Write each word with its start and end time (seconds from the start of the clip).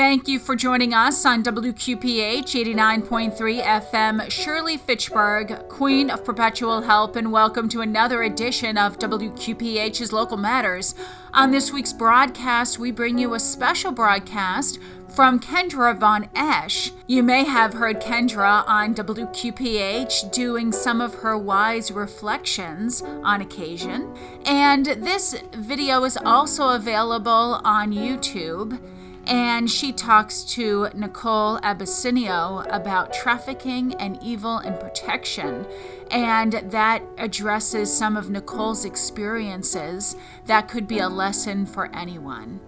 Thank 0.00 0.28
you 0.28 0.38
for 0.38 0.56
joining 0.56 0.94
us 0.94 1.26
on 1.26 1.44
WQPH 1.44 2.54
89.3 2.74 3.62
FM. 3.62 4.30
Shirley 4.30 4.78
Fitchburg, 4.78 5.68
Queen 5.68 6.08
of 6.08 6.24
Perpetual 6.24 6.80
Help, 6.80 7.16
and 7.16 7.30
welcome 7.30 7.68
to 7.68 7.82
another 7.82 8.22
edition 8.22 8.78
of 8.78 8.98
WQPH's 8.98 10.10
Local 10.10 10.38
Matters. 10.38 10.94
On 11.34 11.50
this 11.50 11.70
week's 11.70 11.92
broadcast, 11.92 12.78
we 12.78 12.90
bring 12.90 13.18
you 13.18 13.34
a 13.34 13.38
special 13.38 13.92
broadcast 13.92 14.78
from 15.14 15.38
Kendra 15.38 15.94
Von 15.94 16.30
Esch. 16.34 16.92
You 17.06 17.22
may 17.22 17.44
have 17.44 17.74
heard 17.74 18.00
Kendra 18.00 18.66
on 18.66 18.94
WQPH 18.94 20.32
doing 20.32 20.72
some 20.72 21.02
of 21.02 21.16
her 21.16 21.36
wise 21.36 21.92
reflections 21.92 23.02
on 23.02 23.42
occasion. 23.42 24.16
And 24.46 24.86
this 24.86 25.34
video 25.52 26.04
is 26.04 26.16
also 26.16 26.70
available 26.70 27.60
on 27.64 27.92
YouTube 27.92 28.80
and 29.26 29.70
she 29.70 29.92
talks 29.92 30.42
to 30.44 30.88
Nicole 30.94 31.58
Abisinio 31.60 32.66
about 32.70 33.12
trafficking 33.12 33.92
and 33.94 34.18
evil 34.22 34.58
and 34.58 34.78
protection. 34.80 35.66
And 36.10 36.52
that 36.52 37.02
addresses 37.18 37.92
some 37.96 38.16
of 38.16 38.30
Nicole's 38.30 38.84
experiences 38.84 40.16
that 40.46 40.68
could 40.68 40.88
be 40.88 40.98
a 40.98 41.08
lesson 41.08 41.66
for 41.66 41.88
anyone. 41.94 42.58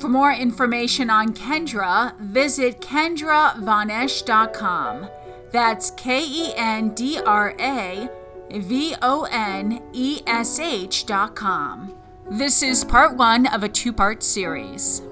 For 0.00 0.08
more 0.08 0.32
information 0.32 1.10
on 1.10 1.32
Kendra, 1.32 2.16
visit 2.18 2.80
kendravonesh.com. 2.80 5.08
That's 5.52 5.90
K 5.92 6.24
E 6.24 6.52
N 6.56 6.94
D 6.94 7.18
R 7.18 7.54
A 7.58 8.08
V 8.50 8.94
O 9.02 9.26
N 9.30 9.82
E 9.92 10.20
S 10.26 10.58
H.com. 10.60 11.94
This 12.30 12.62
is 12.62 12.84
part 12.84 13.16
one 13.16 13.46
of 13.46 13.64
a 13.64 13.68
two 13.68 13.92
part 13.92 14.22
series. 14.22 15.02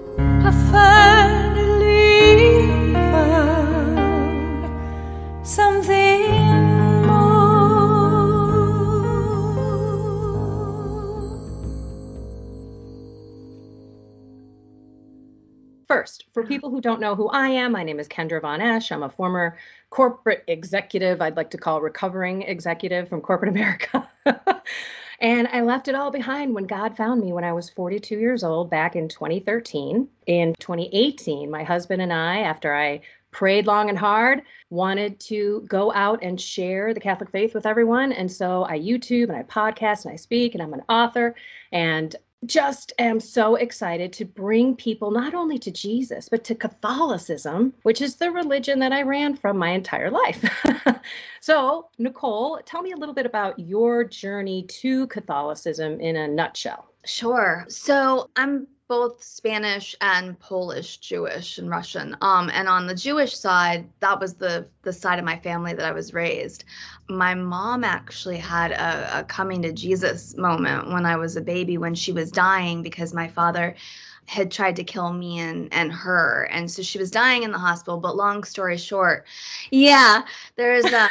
First, 15.89 16.25
for 16.33 16.45
people 16.45 16.69
who 16.69 16.79
don't 16.79 17.01
know 17.01 17.15
who 17.15 17.27
I 17.29 17.49
am, 17.49 17.73
my 17.73 17.83
name 17.83 17.99
is 17.99 18.07
Kendra 18.07 18.41
Von 18.41 18.61
Esch. 18.61 18.91
I'm 18.91 19.03
a 19.03 19.09
former 19.09 19.57
corporate 19.89 20.43
executive, 20.47 21.21
I'd 21.21 21.35
like 21.35 21.49
to 21.49 21.57
call 21.57 21.81
recovering 21.81 22.43
executive 22.43 23.09
from 23.09 23.21
corporate 23.21 23.49
America. 23.49 24.07
And 25.21 25.47
I 25.49 25.61
left 25.61 25.87
it 25.87 25.95
all 25.95 26.11
behind 26.11 26.53
when 26.53 26.65
God 26.65 26.95
found 26.95 27.21
me 27.21 27.33
when 27.33 27.43
I 27.43 27.51
was 27.51 27.69
42 27.69 28.17
years 28.17 28.43
old 28.43 28.69
back 28.69 28.95
in 28.95 29.09
2013. 29.09 30.07
In 30.27 30.55
2018, 30.59 31.51
my 31.51 31.63
husband 31.63 32.01
and 32.01 32.13
I, 32.13 32.39
after 32.39 32.73
I 32.73 33.01
prayed 33.31 33.67
long 33.67 33.89
and 33.89 33.97
hard, 33.97 34.41
wanted 34.69 35.19
to 35.19 35.65
go 35.67 35.93
out 35.93 36.23
and 36.23 36.39
share 36.39 36.93
the 36.93 36.99
Catholic 36.99 37.31
faith 37.31 37.53
with 37.53 37.65
everyone. 37.65 38.11
And 38.13 38.31
so 38.31 38.63
I 38.63 38.79
YouTube 38.79 39.29
and 39.29 39.37
I 39.37 39.43
podcast 39.43 40.05
and 40.05 40.13
I 40.13 40.15
speak 40.15 40.53
and 40.53 40.63
I'm 40.63 40.73
an 40.73 40.83
author. 40.87 41.35
And 41.71 42.15
just 42.45 42.93
am 42.99 43.19
so 43.19 43.55
excited 43.55 44.13
to 44.13 44.25
bring 44.25 44.75
people 44.75 45.11
not 45.11 45.33
only 45.33 45.57
to 45.59 45.71
Jesus, 45.71 46.29
but 46.29 46.43
to 46.45 46.55
Catholicism, 46.55 47.73
which 47.83 48.01
is 48.01 48.15
the 48.15 48.31
religion 48.31 48.79
that 48.79 48.91
I 48.91 49.01
ran 49.01 49.35
from 49.35 49.57
my 49.57 49.69
entire 49.69 50.09
life. 50.09 50.43
so, 51.41 51.89
Nicole, 51.97 52.59
tell 52.65 52.81
me 52.81 52.93
a 52.93 52.97
little 52.97 53.15
bit 53.15 53.25
about 53.25 53.59
your 53.59 54.03
journey 54.03 54.63
to 54.63 55.07
Catholicism 55.07 55.99
in 55.99 56.15
a 56.15 56.27
nutshell. 56.27 56.87
Sure. 57.05 57.65
So, 57.67 58.29
I'm 58.35 58.67
both 58.89 59.23
Spanish 59.23 59.95
and 60.01 60.37
Polish 60.39 60.97
Jewish 60.97 61.59
and 61.59 61.69
Russian. 61.69 62.17
Um, 62.21 62.49
and 62.51 62.67
on 62.67 62.87
the 62.87 62.95
Jewish 62.95 63.37
side, 63.37 63.87
that 63.99 64.19
was 64.19 64.33
the 64.33 64.67
the 64.81 64.91
side 64.91 65.19
of 65.19 65.25
my 65.25 65.37
family 65.37 65.73
that 65.73 65.85
I 65.85 65.91
was 65.91 66.13
raised. 66.13 66.65
My 67.07 67.35
mom 67.35 67.83
actually 67.83 68.37
had 68.37 68.71
a, 68.71 69.19
a 69.19 69.23
coming 69.23 69.61
to 69.61 69.71
Jesus 69.71 70.35
moment 70.35 70.91
when 70.91 71.05
I 71.05 71.15
was 71.15 71.37
a 71.37 71.41
baby 71.41 71.77
when 71.77 71.93
she 71.93 72.11
was 72.11 72.31
dying 72.31 72.81
because 72.81 73.13
my 73.13 73.27
father 73.27 73.75
had 74.25 74.51
tried 74.51 74.75
to 74.75 74.83
kill 74.83 75.13
me 75.13 75.39
and 75.39 75.71
and 75.71 75.91
her 75.91 76.47
and 76.51 76.69
so 76.69 76.83
she 76.83 76.99
was 76.99 77.09
dying 77.09 77.41
in 77.41 77.51
the 77.51 77.57
hospital 77.57 77.99
but 77.99 78.15
long 78.15 78.43
story 78.43 78.77
short 78.77 79.25
yeah 79.71 80.21
there's 80.55 80.85
a 80.85 81.09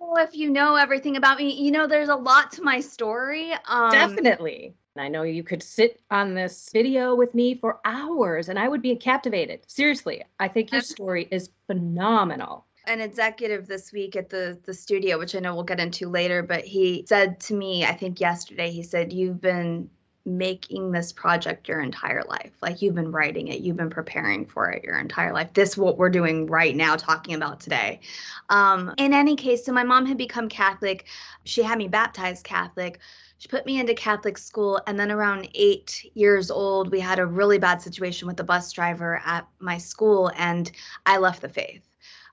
well, 0.00 0.16
if 0.24 0.34
you 0.34 0.48
know 0.48 0.74
everything 0.74 1.16
about 1.16 1.36
me 1.36 1.52
you 1.52 1.70
know 1.70 1.86
there's 1.86 2.08
a 2.08 2.16
lot 2.16 2.50
to 2.50 2.62
my 2.62 2.80
story 2.80 3.52
um, 3.68 3.90
definitely 3.90 4.74
I 5.00 5.08
know 5.08 5.22
you 5.22 5.42
could 5.42 5.62
sit 5.62 6.00
on 6.10 6.34
this 6.34 6.70
video 6.72 7.14
with 7.14 7.34
me 7.34 7.54
for 7.54 7.80
hours 7.84 8.48
and 8.48 8.58
I 8.58 8.68
would 8.68 8.82
be 8.82 8.94
captivated. 8.96 9.60
Seriously, 9.66 10.22
I 10.38 10.48
think 10.48 10.72
your 10.72 10.80
story 10.80 11.28
is 11.30 11.50
phenomenal. 11.66 12.66
An 12.86 13.00
executive 13.00 13.66
this 13.66 13.92
week 13.92 14.14
at 14.14 14.28
the 14.30 14.58
the 14.64 14.72
studio, 14.72 15.18
which 15.18 15.34
I 15.34 15.40
know 15.40 15.54
we'll 15.54 15.64
get 15.64 15.80
into 15.80 16.08
later, 16.08 16.42
but 16.42 16.64
he 16.64 17.04
said 17.08 17.40
to 17.40 17.54
me, 17.54 17.84
I 17.84 17.92
think 17.92 18.20
yesterday, 18.20 18.70
he 18.70 18.82
said, 18.82 19.12
You've 19.12 19.40
been 19.40 19.90
making 20.26 20.90
this 20.90 21.12
project 21.12 21.68
your 21.68 21.80
entire 21.80 22.22
life. 22.28 22.50
Like 22.60 22.82
you've 22.82 22.96
been 22.96 23.12
writing 23.12 23.48
it, 23.48 23.60
you've 23.60 23.76
been 23.76 23.90
preparing 23.90 24.44
for 24.44 24.70
it 24.70 24.82
your 24.82 24.98
entire 24.98 25.32
life. 25.32 25.52
This 25.54 25.76
what 25.76 25.98
we're 25.98 26.10
doing 26.10 26.46
right 26.46 26.74
now, 26.74 26.96
talking 26.96 27.34
about 27.34 27.60
today. 27.60 28.00
Um, 28.48 28.92
in 28.98 29.14
any 29.14 29.36
case, 29.36 29.64
so 29.64 29.72
my 29.72 29.84
mom 29.84 30.04
had 30.04 30.18
become 30.18 30.48
Catholic. 30.48 31.06
She 31.44 31.62
had 31.62 31.78
me 31.78 31.86
baptized 31.86 32.44
Catholic 32.44 32.98
she 33.38 33.48
put 33.48 33.66
me 33.66 33.78
into 33.78 33.94
Catholic 33.94 34.38
school. 34.38 34.80
And 34.86 34.98
then 34.98 35.12
around 35.12 35.48
eight 35.54 36.10
years 36.14 36.50
old, 36.50 36.90
we 36.90 37.00
had 37.00 37.18
a 37.18 37.26
really 37.26 37.58
bad 37.58 37.82
situation 37.82 38.26
with 38.26 38.36
the 38.36 38.44
bus 38.44 38.72
driver 38.72 39.20
at 39.24 39.46
my 39.58 39.78
school, 39.78 40.30
and 40.36 40.70
I 41.04 41.18
left 41.18 41.42
the 41.42 41.48
faith. 41.48 41.85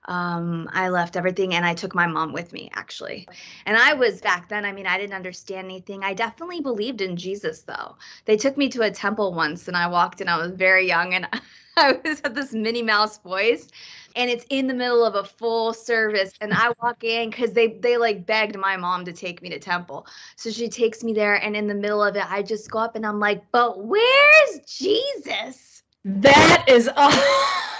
Um, 0.06 0.68
I 0.72 0.88
left 0.88 1.16
everything 1.16 1.54
and 1.54 1.64
I 1.64 1.74
took 1.74 1.94
my 1.94 2.06
mom 2.06 2.32
with 2.32 2.52
me, 2.52 2.70
actually. 2.74 3.26
And 3.66 3.76
I 3.76 3.94
was 3.94 4.20
back 4.20 4.48
then, 4.48 4.64
I 4.64 4.72
mean, 4.72 4.86
I 4.86 4.98
didn't 4.98 5.14
understand 5.14 5.66
anything. 5.66 6.04
I 6.04 6.14
definitely 6.14 6.60
believed 6.60 7.00
in 7.00 7.16
Jesus, 7.16 7.62
though. 7.62 7.96
They 8.24 8.36
took 8.36 8.56
me 8.56 8.68
to 8.70 8.82
a 8.82 8.90
temple 8.90 9.32
once 9.32 9.68
and 9.68 9.76
I 9.76 9.86
walked 9.86 10.20
and 10.20 10.28
I 10.28 10.36
was 10.36 10.52
very 10.52 10.86
young 10.86 11.14
and 11.14 11.26
I 11.76 11.98
was 12.04 12.20
had 12.20 12.34
this 12.34 12.52
Minnie 12.52 12.82
Mouse 12.82 13.18
voice 13.18 13.68
and 14.16 14.30
it's 14.30 14.44
in 14.50 14.66
the 14.66 14.74
middle 14.74 15.04
of 15.04 15.14
a 15.14 15.24
full 15.24 15.72
service 15.72 16.32
and 16.40 16.52
i 16.52 16.72
walk 16.82 17.02
in 17.04 17.30
because 17.30 17.52
they 17.52 17.68
they 17.68 17.96
like 17.96 18.26
begged 18.26 18.56
my 18.56 18.76
mom 18.76 19.04
to 19.04 19.12
take 19.12 19.42
me 19.42 19.48
to 19.48 19.58
temple 19.58 20.06
so 20.36 20.50
she 20.50 20.68
takes 20.68 21.02
me 21.02 21.12
there 21.12 21.34
and 21.36 21.56
in 21.56 21.66
the 21.66 21.74
middle 21.74 22.02
of 22.02 22.16
it 22.16 22.30
i 22.30 22.42
just 22.42 22.70
go 22.70 22.78
up 22.78 22.96
and 22.96 23.06
i'm 23.06 23.20
like 23.20 23.42
but 23.52 23.84
where's 23.84 24.60
jesus 24.66 25.82
that 26.04 26.64
is 26.68 26.88
awesome 26.96 27.73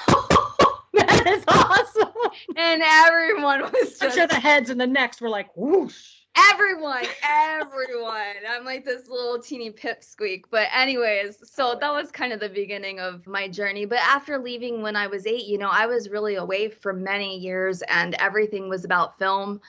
that 0.94 1.26
is 1.26 1.44
awesome 1.48 2.12
and 2.56 2.82
everyone 2.82 3.62
was 3.62 3.72
just 3.72 4.02
i'm 4.02 4.10
sure 4.12 4.26
the 4.26 4.34
heads 4.34 4.70
and 4.70 4.80
the 4.80 4.86
necks 4.86 5.20
were 5.20 5.28
like 5.28 5.48
whoosh 5.56 6.14
everyone, 6.52 7.04
everyone. 7.22 8.34
I'm 8.48 8.64
like 8.64 8.84
this 8.84 9.08
little 9.08 9.40
teeny 9.40 9.70
pipsqueak. 9.70 10.44
But, 10.50 10.68
anyways, 10.72 11.48
so 11.50 11.76
that 11.80 11.92
was 11.92 12.10
kind 12.10 12.32
of 12.32 12.40
the 12.40 12.48
beginning 12.48 13.00
of 13.00 13.26
my 13.26 13.48
journey. 13.48 13.84
But 13.84 13.98
after 13.98 14.38
leaving 14.38 14.82
when 14.82 14.96
I 14.96 15.06
was 15.06 15.26
eight, 15.26 15.46
you 15.46 15.58
know, 15.58 15.70
I 15.70 15.86
was 15.86 16.10
really 16.10 16.34
away 16.34 16.68
for 16.68 16.92
many 16.92 17.38
years 17.38 17.82
and 17.82 18.14
everything 18.14 18.68
was 18.68 18.84
about 18.84 19.18
film 19.18 19.60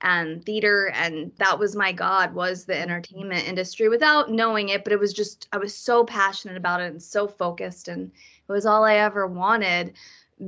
and 0.00 0.44
theater 0.44 0.90
and 0.94 1.30
that 1.38 1.58
was 1.58 1.76
my 1.76 1.92
god 1.92 2.34
was 2.34 2.64
the 2.64 2.78
entertainment 2.78 3.48
industry 3.48 3.88
without 3.88 4.30
knowing 4.30 4.68
it 4.68 4.82
but 4.82 4.92
it 4.92 4.98
was 4.98 5.12
just 5.12 5.48
i 5.52 5.56
was 5.56 5.74
so 5.74 6.04
passionate 6.04 6.56
about 6.56 6.80
it 6.80 6.90
and 6.90 7.02
so 7.02 7.28
focused 7.28 7.86
and 7.88 8.10
it 8.48 8.52
was 8.52 8.66
all 8.66 8.84
i 8.84 8.96
ever 8.96 9.26
wanted 9.26 9.94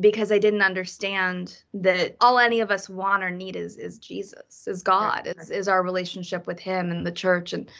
because 0.00 0.32
I 0.32 0.38
didn't 0.38 0.62
understand 0.62 1.62
that 1.74 2.16
all 2.20 2.38
any 2.38 2.60
of 2.60 2.70
us 2.70 2.88
want 2.88 3.22
or 3.22 3.30
need 3.30 3.56
is 3.56 3.76
is 3.76 3.98
Jesus, 3.98 4.66
is 4.66 4.82
God, 4.82 5.32
is 5.38 5.50
is 5.50 5.68
our 5.68 5.82
relationship 5.82 6.46
with 6.46 6.58
Him 6.58 6.90
and 6.90 7.06
the 7.06 7.12
church. 7.12 7.52
And 7.52 7.70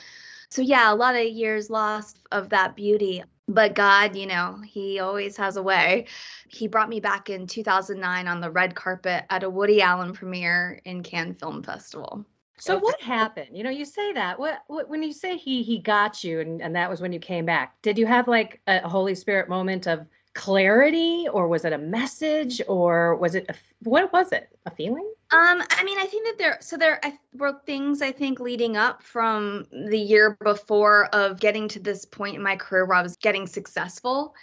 so 0.49 0.62
yeah, 0.62 0.93
a 0.93 0.95
lot 0.95 1.16
of 1.16 1.25
years 1.25 1.71
lost 1.71 2.21
of 2.33 2.49
that 2.50 2.77
beauty. 2.77 3.22
But 3.49 3.75
God, 3.75 4.16
you 4.16 4.27
know, 4.27 4.61
He 4.65 4.99
always 4.99 5.37
has 5.37 5.56
a 5.56 5.62
way. 5.62 6.06
He 6.48 6.69
brought 6.69 6.89
me 6.89 7.01
back 7.01 7.31
in 7.31 7.47
2009 7.47 8.28
on 8.28 8.41
the 8.41 8.51
red 8.51 8.75
carpet 8.75 9.25
at 9.31 9.45
a 9.45 9.51
Woody 9.51 9.83
Allen 9.83 10.13
premiere 10.13 10.81
in 10.84 11.03
Cannes 11.03 11.34
Film 11.34 11.63
Festival. 11.63 12.25
So 12.59 12.78
what 12.78 13.01
happened? 13.03 13.51
You 13.53 13.65
know, 13.65 13.71
you 13.71 13.84
say 13.84 14.13
that. 14.15 14.39
What, 14.39 14.63
what 14.69 14.89
when 14.89 15.03
you 15.03 15.13
say 15.13 15.36
he 15.36 15.63
he 15.63 15.78
got 15.78 16.25
you 16.25 16.41
and, 16.41 16.63
and 16.63 16.75
that 16.75 16.89
was 16.89 17.01
when 17.01 17.13
you 17.13 17.19
came 17.19 17.45
back. 17.45 17.81
Did 17.83 17.98
you 17.98 18.07
have 18.07 18.28
like 18.28 18.60
a 18.66 18.89
Holy 18.89 19.15
Spirit 19.15 19.48
moment 19.48 19.86
of 19.86 20.07
clarity 20.36 21.27
or 21.33 21.48
was 21.48 21.65
it 21.65 21.72
a 21.72 21.78
message 21.78 22.60
or 22.68 23.16
was 23.16 23.34
it 23.34 23.47
a, 23.48 23.54
what 23.84 24.12
was 24.12 24.33
it 24.33 24.50
a 24.66 24.71
feeling 24.71 25.10
um 25.30 25.62
i 25.71 25.83
mean 25.83 25.98
i 25.98 26.04
think 26.04 26.27
that 26.27 26.36
there 26.36 26.59
so 26.60 26.77
there 26.77 27.00
were 27.38 27.59
things 27.65 28.03
i 28.03 28.12
think 28.12 28.38
leading 28.38 28.77
up 28.77 29.03
from 29.03 29.66
the 29.88 29.98
year 29.98 30.36
before 30.44 31.06
of 31.06 31.41
getting 31.41 31.66
to 31.66 31.80
this 31.80 32.04
point 32.04 32.36
in 32.36 32.42
my 32.42 32.54
career 32.54 32.84
where 32.84 32.98
i 32.98 33.03
was 33.03 33.16
getting 33.16 33.47
successful 33.47 34.34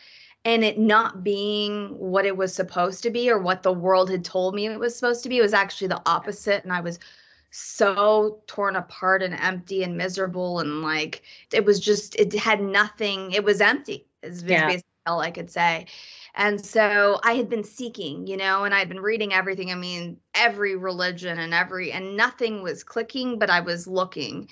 and 0.46 0.64
it 0.64 0.80
not 0.80 1.24
being 1.24 1.90
what 2.00 2.26
it 2.26 2.36
was 2.36 2.56
supposed 2.56 3.04
to 3.04 3.12
be 3.12 3.30
or 3.30 3.38
what 3.38 3.62
the 3.62 3.72
world 3.72 4.10
had 4.10 4.26
told 4.26 4.56
me 4.56 4.66
it 4.66 4.80
was 4.80 4.96
supposed 4.96 5.22
to 5.22 5.30
be 5.30 5.38
it 5.38 5.44
was 5.44 5.54
actually 5.54 5.88
the 5.88 6.02
opposite 6.08 6.64
and 6.64 6.74
i 6.74 6.82
was 6.82 6.98
so 7.52 8.42
torn 8.48 8.76
apart 8.76 9.22
and 9.22 9.36
empty 9.36 9.84
and 9.84 9.96
miserable 9.96 10.60
and 10.60 10.82
like 10.82 11.22
it 11.52 11.64
was 11.64 11.80
just 11.80 12.16
it 12.16 12.34
had 12.34 12.64
nothing 12.64 13.32
it 13.32 13.44
was 13.44 13.62
empty 13.62 14.08
is 14.24 14.42
yeah. 14.42 14.66
basically 14.66 14.93
all 15.06 15.20
I 15.20 15.32
could 15.32 15.50
say. 15.50 15.88
And 16.36 16.64
so 16.64 17.20
I 17.24 17.34
had 17.34 17.50
been 17.50 17.64
seeking, 17.64 18.26
you 18.28 18.38
know, 18.38 18.64
and 18.64 18.74
I'd 18.74 18.90
been 18.90 19.00
reading 19.00 19.34
everything. 19.34 19.72
I 19.72 19.76
mean, 19.76 20.18
every 20.34 20.76
religion 20.76 21.40
and 21.40 21.54
every, 21.54 21.92
and 21.92 22.18
nothing 22.18 22.64
was 22.64 22.84
clicking, 22.84 23.38
but 23.38 23.50
I 23.50 23.60
was 23.60 23.88
looking. 23.88 24.48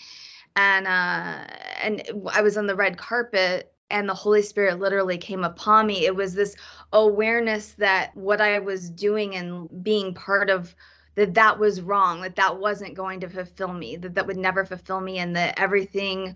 And, 0.55 0.87
uh, 0.87 1.45
and 1.81 2.03
I 2.33 2.41
was 2.41 2.57
on 2.57 2.67
the 2.67 2.75
red 2.75 2.97
carpet 2.97 3.73
and 3.89 4.07
the 4.07 4.13
Holy 4.13 4.41
Spirit 4.41 4.79
literally 4.79 5.17
came 5.17 5.43
upon 5.43 5.87
me. 5.87 6.05
It 6.05 6.15
was 6.15 6.33
this 6.33 6.55
awareness 6.93 7.73
that 7.73 8.15
what 8.15 8.41
I 8.41 8.59
was 8.59 8.89
doing 8.89 9.35
and 9.35 9.83
being 9.83 10.13
part 10.13 10.49
of 10.49 10.75
that 11.15 11.33
that 11.33 11.59
was 11.59 11.81
wrong, 11.81 12.21
that 12.21 12.37
that 12.37 12.57
wasn't 12.57 12.95
going 12.95 13.19
to 13.19 13.29
fulfill 13.29 13.73
me, 13.73 13.97
that 13.97 14.15
that 14.15 14.25
would 14.27 14.37
never 14.37 14.65
fulfill 14.65 15.01
me, 15.01 15.19
and 15.19 15.35
that 15.35 15.59
everything. 15.59 16.35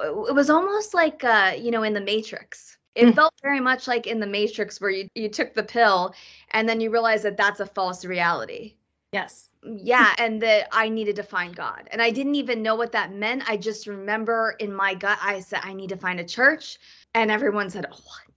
It 0.00 0.34
was 0.34 0.50
almost 0.50 0.92
like, 0.92 1.24
uh, 1.24 1.52
you 1.58 1.70
know, 1.70 1.82
in 1.82 1.94
the 1.94 2.00
Matrix. 2.00 2.76
It 2.94 3.06
mm. 3.06 3.14
felt 3.14 3.32
very 3.42 3.60
much 3.60 3.88
like 3.88 4.06
in 4.06 4.20
the 4.20 4.26
Matrix, 4.26 4.80
where 4.80 4.90
you 4.90 5.08
you 5.14 5.28
took 5.28 5.54
the 5.54 5.62
pill, 5.62 6.14
and 6.50 6.68
then 6.68 6.80
you 6.80 6.90
realize 6.90 7.22
that 7.22 7.36
that's 7.36 7.60
a 7.60 7.66
false 7.66 8.04
reality. 8.04 8.74
Yes. 9.12 9.48
Yeah, 9.64 10.12
and 10.18 10.42
that 10.42 10.68
I 10.72 10.88
needed 10.88 11.14
to 11.16 11.22
find 11.22 11.54
God, 11.54 11.88
and 11.92 12.02
I 12.02 12.10
didn't 12.10 12.34
even 12.34 12.62
know 12.62 12.74
what 12.74 12.92
that 12.92 13.12
meant. 13.12 13.48
I 13.48 13.56
just 13.56 13.86
remember 13.86 14.56
in 14.58 14.74
my 14.74 14.94
gut, 14.94 15.18
I 15.22 15.38
said, 15.38 15.60
I 15.62 15.72
need 15.72 15.90
to 15.90 15.96
find 15.96 16.18
a 16.18 16.24
church, 16.24 16.78
and 17.14 17.30
everyone 17.30 17.70
said, 17.70 17.86
oh, 17.90 17.96
what? 17.96 18.32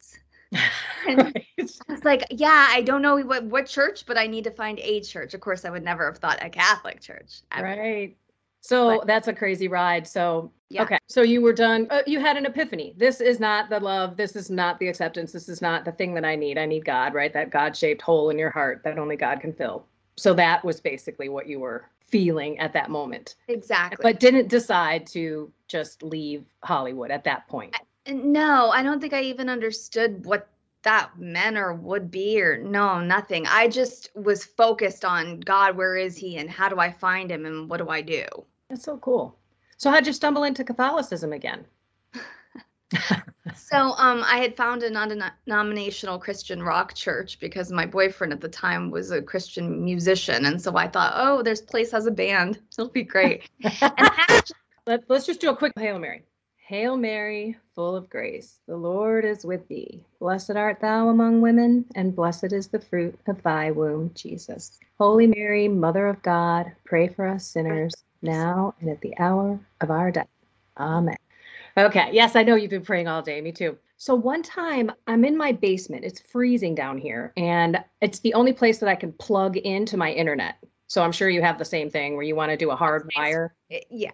and 1.07 1.17
right. 1.17 1.45
I 1.57 1.91
was 1.91 2.03
like, 2.03 2.25
yeah, 2.29 2.67
I 2.69 2.81
don't 2.81 3.01
know 3.01 3.17
what, 3.17 3.43
what 3.45 3.67
church, 3.67 4.05
but 4.05 4.17
I 4.17 4.27
need 4.27 4.43
to 4.45 4.51
find 4.51 4.79
a 4.79 5.01
church. 5.01 5.33
Of 5.33 5.41
course, 5.41 5.65
I 5.65 5.69
would 5.69 5.83
never 5.83 6.05
have 6.05 6.17
thought 6.17 6.37
a 6.41 6.49
Catholic 6.49 7.01
church. 7.01 7.41
Ever. 7.51 7.67
Right. 7.67 8.17
So 8.65 8.97
but, 8.97 9.07
that's 9.07 9.27
a 9.27 9.33
crazy 9.33 9.67
ride. 9.67 10.07
So, 10.07 10.51
yeah. 10.69 10.81
okay. 10.81 10.97
So 11.07 11.21
you 11.21 11.43
were 11.43 11.53
done. 11.53 11.85
Uh, 11.91 12.01
you 12.07 12.19
had 12.19 12.35
an 12.35 12.47
epiphany. 12.47 12.95
This 12.97 13.21
is 13.21 13.39
not 13.39 13.69
the 13.69 13.79
love. 13.79 14.17
This 14.17 14.35
is 14.35 14.49
not 14.49 14.79
the 14.79 14.87
acceptance. 14.87 15.31
This 15.31 15.47
is 15.47 15.61
not 15.61 15.85
the 15.85 15.91
thing 15.91 16.15
that 16.15 16.25
I 16.25 16.35
need. 16.35 16.57
I 16.57 16.65
need 16.65 16.83
God, 16.83 17.13
right? 17.13 17.31
That 17.31 17.51
God 17.51 17.77
shaped 17.77 18.01
hole 18.01 18.31
in 18.31 18.39
your 18.39 18.49
heart 18.49 18.81
that 18.83 18.97
only 18.97 19.17
God 19.17 19.39
can 19.39 19.53
fill. 19.53 19.85
So 20.17 20.33
that 20.33 20.65
was 20.65 20.81
basically 20.81 21.29
what 21.29 21.47
you 21.47 21.59
were 21.59 21.91
feeling 22.07 22.57
at 22.57 22.73
that 22.73 22.89
moment. 22.89 23.35
Exactly. 23.49 24.01
But 24.01 24.19
didn't 24.19 24.47
decide 24.47 25.05
to 25.07 25.51
just 25.67 26.01
leave 26.01 26.45
Hollywood 26.63 27.11
at 27.11 27.23
that 27.25 27.47
point. 27.47 27.75
No, 28.07 28.71
I 28.71 28.81
don't 28.81 28.99
think 28.99 29.13
I 29.13 29.21
even 29.21 29.47
understood 29.47 30.25
what 30.25 30.49
that 30.81 31.11
meant 31.19 31.57
or 31.57 31.73
would 31.73 32.09
be 32.09 32.41
or 32.41 32.57
no, 32.57 32.99
nothing. 32.99 33.45
I 33.45 33.67
just 33.67 34.09
was 34.15 34.43
focused 34.43 35.05
on 35.05 35.39
God, 35.41 35.77
where 35.77 35.97
is 35.97 36.17
he 36.17 36.37
and 36.37 36.49
how 36.49 36.67
do 36.67 36.79
I 36.79 36.91
find 36.91 37.31
him 37.31 37.45
and 37.45 37.69
what 37.69 37.77
do 37.77 37.89
I 37.89 38.01
do? 38.01 38.25
That's 38.69 38.83
so 38.83 38.97
cool. 38.97 39.37
So 39.77 39.91
how'd 39.91 40.07
you 40.07 40.13
stumble 40.13 40.43
into 40.43 40.63
Catholicism 40.63 41.33
again? 41.33 41.65
so 43.55 43.77
um, 43.77 44.23
I 44.25 44.37
had 44.37 44.55
found 44.55 44.83
a 44.83 44.89
non-denominational 44.89 46.19
Christian 46.19 46.63
rock 46.63 46.93
church 46.93 47.39
because 47.39 47.71
my 47.71 47.85
boyfriend 47.85 48.33
at 48.33 48.41
the 48.41 48.49
time 48.49 48.89
was 48.89 49.11
a 49.11 49.21
Christian 49.21 49.83
musician, 49.83 50.45
and 50.45 50.61
so 50.61 50.75
I 50.77 50.87
thought, 50.87 51.13
oh, 51.15 51.41
this 51.43 51.61
place 51.61 51.91
has 51.91 52.05
a 52.05 52.11
band, 52.11 52.59
it'll 52.71 52.89
be 52.89 53.03
great. 53.03 53.49
actually, 53.81 54.55
Let, 54.87 55.03
let's 55.09 55.25
just 55.25 55.41
do 55.41 55.49
a 55.49 55.55
quick 55.55 55.73
Hail 55.77 55.99
Mary. 55.99 56.23
Hail 56.57 56.97
Mary, 56.97 57.55
full 57.75 57.95
of 57.95 58.09
grace, 58.09 58.59
the 58.67 58.75
Lord 58.75 59.23
is 59.23 59.45
with 59.45 59.67
thee. 59.67 60.03
Blessed 60.19 60.55
art 60.55 60.79
thou 60.79 61.09
among 61.09 61.41
women, 61.41 61.85
and 61.93 62.15
blessed 62.15 62.53
is 62.53 62.67
the 62.67 62.79
fruit 62.79 63.19
of 63.27 63.41
thy 63.43 63.69
womb, 63.69 64.09
Jesus. 64.15 64.79
Holy 64.97 65.27
Mary, 65.27 65.67
Mother 65.67 66.07
of 66.07 66.21
God, 66.23 66.71
pray 66.83 67.07
for 67.07 67.27
us 67.27 67.45
sinners, 67.45 67.93
now 68.25 68.73
and 68.81 68.89
at 68.89 69.01
the 69.01 69.13
hour 69.19 69.59
of 69.81 69.91
our 69.91 70.11
death. 70.11 70.27
Amen. 70.77 71.15
Okay, 71.77 72.09
yes, 72.11 72.35
I 72.35 72.43
know 72.43 72.55
you've 72.55 72.69
been 72.69 72.83
praying 72.83 73.07
all 73.07 73.21
day. 73.21 73.41
Me 73.41 73.51
too. 73.51 73.77
So 73.97 74.15
one 74.15 74.43
time 74.43 74.91
I'm 75.07 75.23
in 75.23 75.37
my 75.37 75.51
basement. 75.51 76.03
It's 76.03 76.19
freezing 76.19 76.75
down 76.75 76.97
here, 76.97 77.31
and 77.37 77.83
it's 78.01 78.19
the 78.19 78.33
only 78.33 78.53
place 78.53 78.79
that 78.79 78.89
I 78.89 78.95
can 78.95 79.13
plug 79.13 79.57
into 79.57 79.97
my 79.97 80.11
internet. 80.11 80.57
So 80.87 81.01
I'm 81.01 81.11
sure 81.11 81.29
you 81.29 81.41
have 81.41 81.57
the 81.57 81.65
same 81.65 81.89
thing 81.89 82.13
where 82.15 82.23
you 82.23 82.35
want 82.35 82.51
to 82.51 82.57
do 82.57 82.71
a 82.71 82.75
hard 82.75 83.09
wire. 83.15 83.55
Yeah. 83.89 84.11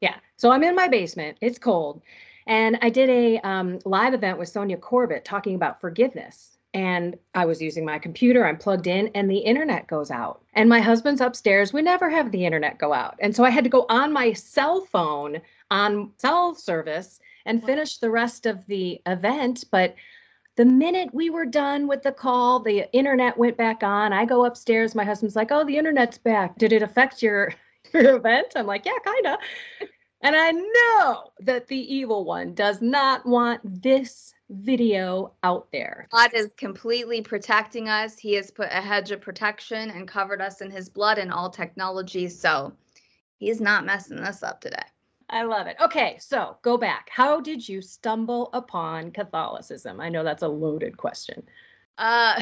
Yeah. 0.00 0.16
So 0.36 0.50
I'm 0.50 0.64
in 0.64 0.74
my 0.74 0.88
basement. 0.88 1.38
It's 1.40 1.58
cold. 1.58 2.02
And 2.46 2.78
I 2.82 2.90
did 2.90 3.08
a 3.08 3.38
um, 3.40 3.78
live 3.84 4.14
event 4.14 4.38
with 4.38 4.48
Sonia 4.48 4.76
Corbett 4.76 5.24
talking 5.24 5.54
about 5.54 5.80
forgiveness. 5.80 6.53
And 6.74 7.16
I 7.36 7.46
was 7.46 7.62
using 7.62 7.84
my 7.84 8.00
computer, 8.00 8.44
I'm 8.44 8.58
plugged 8.58 8.88
in, 8.88 9.06
and 9.14 9.30
the 9.30 9.38
internet 9.38 9.86
goes 9.86 10.10
out. 10.10 10.42
And 10.54 10.68
my 10.68 10.80
husband's 10.80 11.20
upstairs. 11.20 11.72
We 11.72 11.82
never 11.82 12.10
have 12.10 12.32
the 12.32 12.44
internet 12.44 12.78
go 12.78 12.92
out. 12.92 13.14
And 13.20 13.34
so 13.34 13.44
I 13.44 13.50
had 13.50 13.62
to 13.62 13.70
go 13.70 13.86
on 13.88 14.12
my 14.12 14.32
cell 14.32 14.80
phone 14.80 15.40
on 15.70 16.10
cell 16.18 16.52
service 16.56 17.20
and 17.46 17.64
finish 17.64 17.98
the 17.98 18.10
rest 18.10 18.44
of 18.44 18.66
the 18.66 19.00
event. 19.06 19.64
But 19.70 19.94
the 20.56 20.64
minute 20.64 21.14
we 21.14 21.30
were 21.30 21.46
done 21.46 21.86
with 21.86 22.02
the 22.02 22.12
call, 22.12 22.58
the 22.58 22.92
internet 22.92 23.38
went 23.38 23.56
back 23.56 23.84
on. 23.84 24.12
I 24.12 24.24
go 24.24 24.44
upstairs. 24.44 24.96
My 24.96 25.04
husband's 25.04 25.36
like, 25.36 25.52
Oh, 25.52 25.64
the 25.64 25.78
internet's 25.78 26.18
back. 26.18 26.58
Did 26.58 26.72
it 26.72 26.82
affect 26.82 27.22
your, 27.22 27.54
your 27.94 28.16
event? 28.16 28.48
I'm 28.56 28.66
like, 28.66 28.84
Yeah, 28.84 28.98
kind 29.04 29.26
of. 29.28 29.38
And 30.22 30.34
I 30.34 30.50
know 30.50 31.30
that 31.40 31.68
the 31.68 31.94
evil 31.94 32.24
one 32.24 32.54
does 32.54 32.82
not 32.82 33.24
want 33.26 33.60
this 33.82 34.33
video 34.50 35.32
out 35.42 35.68
there. 35.72 36.08
God 36.12 36.32
is 36.34 36.50
completely 36.56 37.22
protecting 37.22 37.88
us. 37.88 38.18
He 38.18 38.34
has 38.34 38.50
put 38.50 38.68
a 38.70 38.80
hedge 38.80 39.10
of 39.10 39.20
protection 39.20 39.90
and 39.90 40.06
covered 40.06 40.40
us 40.40 40.60
in 40.60 40.70
his 40.70 40.88
blood 40.88 41.18
and 41.18 41.32
all 41.32 41.50
technology. 41.50 42.28
So 42.28 42.72
he's 43.38 43.60
not 43.60 43.84
messing 43.84 44.16
this 44.16 44.42
up 44.42 44.60
today. 44.60 44.82
I 45.30 45.42
love 45.42 45.66
it. 45.66 45.76
Okay, 45.80 46.16
so 46.20 46.58
go 46.62 46.76
back. 46.76 47.08
How 47.10 47.40
did 47.40 47.66
you 47.66 47.80
stumble 47.80 48.50
upon 48.52 49.10
Catholicism? 49.10 50.00
I 50.00 50.08
know 50.08 50.22
that's 50.22 50.42
a 50.42 50.48
loaded 50.48 50.96
question. 50.96 51.42
Uh, 51.96 52.34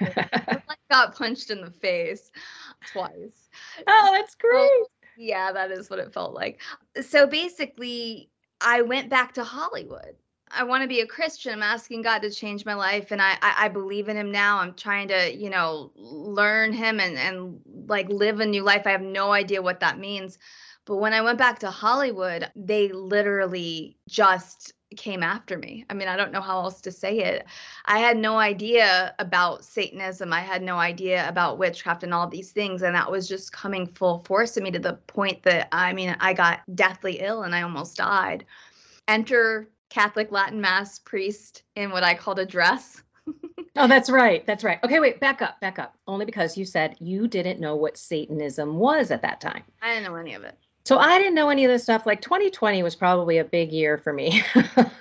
I 0.00 0.60
got 0.90 1.16
punched 1.16 1.50
in 1.50 1.60
the 1.60 1.70
face 1.70 2.30
twice. 2.92 3.48
Oh, 3.86 4.10
that's 4.12 4.34
great. 4.36 4.70
Yeah, 5.16 5.52
that 5.52 5.70
is 5.70 5.90
what 5.90 5.98
it 5.98 6.12
felt 6.12 6.34
like. 6.34 6.60
So 7.02 7.26
basically, 7.26 8.30
I 8.60 8.82
went 8.82 9.10
back 9.10 9.34
to 9.34 9.44
Hollywood. 9.44 10.16
I 10.52 10.64
want 10.64 10.82
to 10.82 10.88
be 10.88 11.00
a 11.00 11.06
Christian. 11.06 11.52
I'm 11.52 11.62
asking 11.62 12.02
God 12.02 12.20
to 12.20 12.30
change 12.30 12.64
my 12.64 12.74
life, 12.74 13.10
and 13.12 13.22
I, 13.22 13.36
I, 13.40 13.66
I 13.66 13.68
believe 13.68 14.08
in 14.08 14.16
Him 14.16 14.32
now. 14.32 14.58
I'm 14.58 14.74
trying 14.74 15.08
to, 15.08 15.34
you 15.34 15.50
know, 15.50 15.92
learn 15.94 16.72
Him 16.72 17.00
and 17.00 17.16
and 17.16 17.60
like 17.86 18.08
live 18.08 18.40
a 18.40 18.46
new 18.46 18.62
life. 18.62 18.86
I 18.86 18.90
have 18.90 19.02
no 19.02 19.32
idea 19.32 19.62
what 19.62 19.80
that 19.80 19.98
means, 19.98 20.38
but 20.84 20.96
when 20.96 21.12
I 21.12 21.20
went 21.20 21.38
back 21.38 21.58
to 21.60 21.70
Hollywood, 21.70 22.50
they 22.56 22.88
literally 22.88 23.96
just 24.08 24.72
came 24.96 25.22
after 25.22 25.56
me. 25.56 25.84
I 25.88 25.94
mean, 25.94 26.08
I 26.08 26.16
don't 26.16 26.32
know 26.32 26.40
how 26.40 26.62
else 26.62 26.80
to 26.80 26.90
say 26.90 27.18
it. 27.18 27.46
I 27.84 28.00
had 28.00 28.16
no 28.16 28.38
idea 28.38 29.14
about 29.20 29.64
Satanism. 29.64 30.32
I 30.32 30.40
had 30.40 30.62
no 30.62 30.78
idea 30.78 31.28
about 31.28 31.58
witchcraft 31.58 32.02
and 32.02 32.12
all 32.12 32.26
these 32.26 32.50
things. 32.50 32.82
And 32.82 32.94
that 32.96 33.10
was 33.10 33.28
just 33.28 33.52
coming 33.52 33.86
full 33.86 34.18
force 34.24 34.50
to 34.52 34.60
me 34.60 34.72
to 34.72 34.80
the 34.80 34.94
point 34.94 35.44
that, 35.44 35.68
I 35.70 35.92
mean, 35.92 36.16
I 36.18 36.32
got 36.32 36.60
deathly 36.74 37.20
ill 37.20 37.44
and 37.44 37.54
I 37.54 37.62
almost 37.62 37.98
died. 37.98 38.44
Enter 39.06 39.68
Catholic 39.90 40.32
Latin 40.32 40.60
Mass 40.60 40.98
priest 40.98 41.64
in 41.76 41.90
what 41.90 42.02
I 42.02 42.14
called 42.14 42.38
a 42.38 42.46
dress. 42.46 43.02
oh, 43.76 43.86
that's 43.86 44.08
right. 44.08 44.46
That's 44.46 44.64
right. 44.64 44.78
Okay, 44.82 45.00
wait, 45.00 45.20
back 45.20 45.42
up, 45.42 45.60
back 45.60 45.78
up. 45.78 45.96
Only 46.06 46.24
because 46.24 46.56
you 46.56 46.64
said 46.64 46.96
you 47.00 47.28
didn't 47.28 47.60
know 47.60 47.76
what 47.76 47.98
Satanism 47.98 48.76
was 48.76 49.10
at 49.10 49.22
that 49.22 49.40
time. 49.40 49.62
I 49.82 49.94
didn't 49.94 50.04
know 50.04 50.16
any 50.16 50.34
of 50.34 50.44
it. 50.44 50.56
So 50.84 50.98
I 50.98 51.18
didn't 51.18 51.34
know 51.34 51.50
any 51.50 51.64
of 51.64 51.70
this 51.70 51.82
stuff. 51.82 52.06
Like 52.06 52.22
2020 52.22 52.82
was 52.82 52.96
probably 52.96 53.38
a 53.38 53.44
big 53.44 53.70
year 53.70 53.98
for 53.98 54.12
me. 54.12 54.42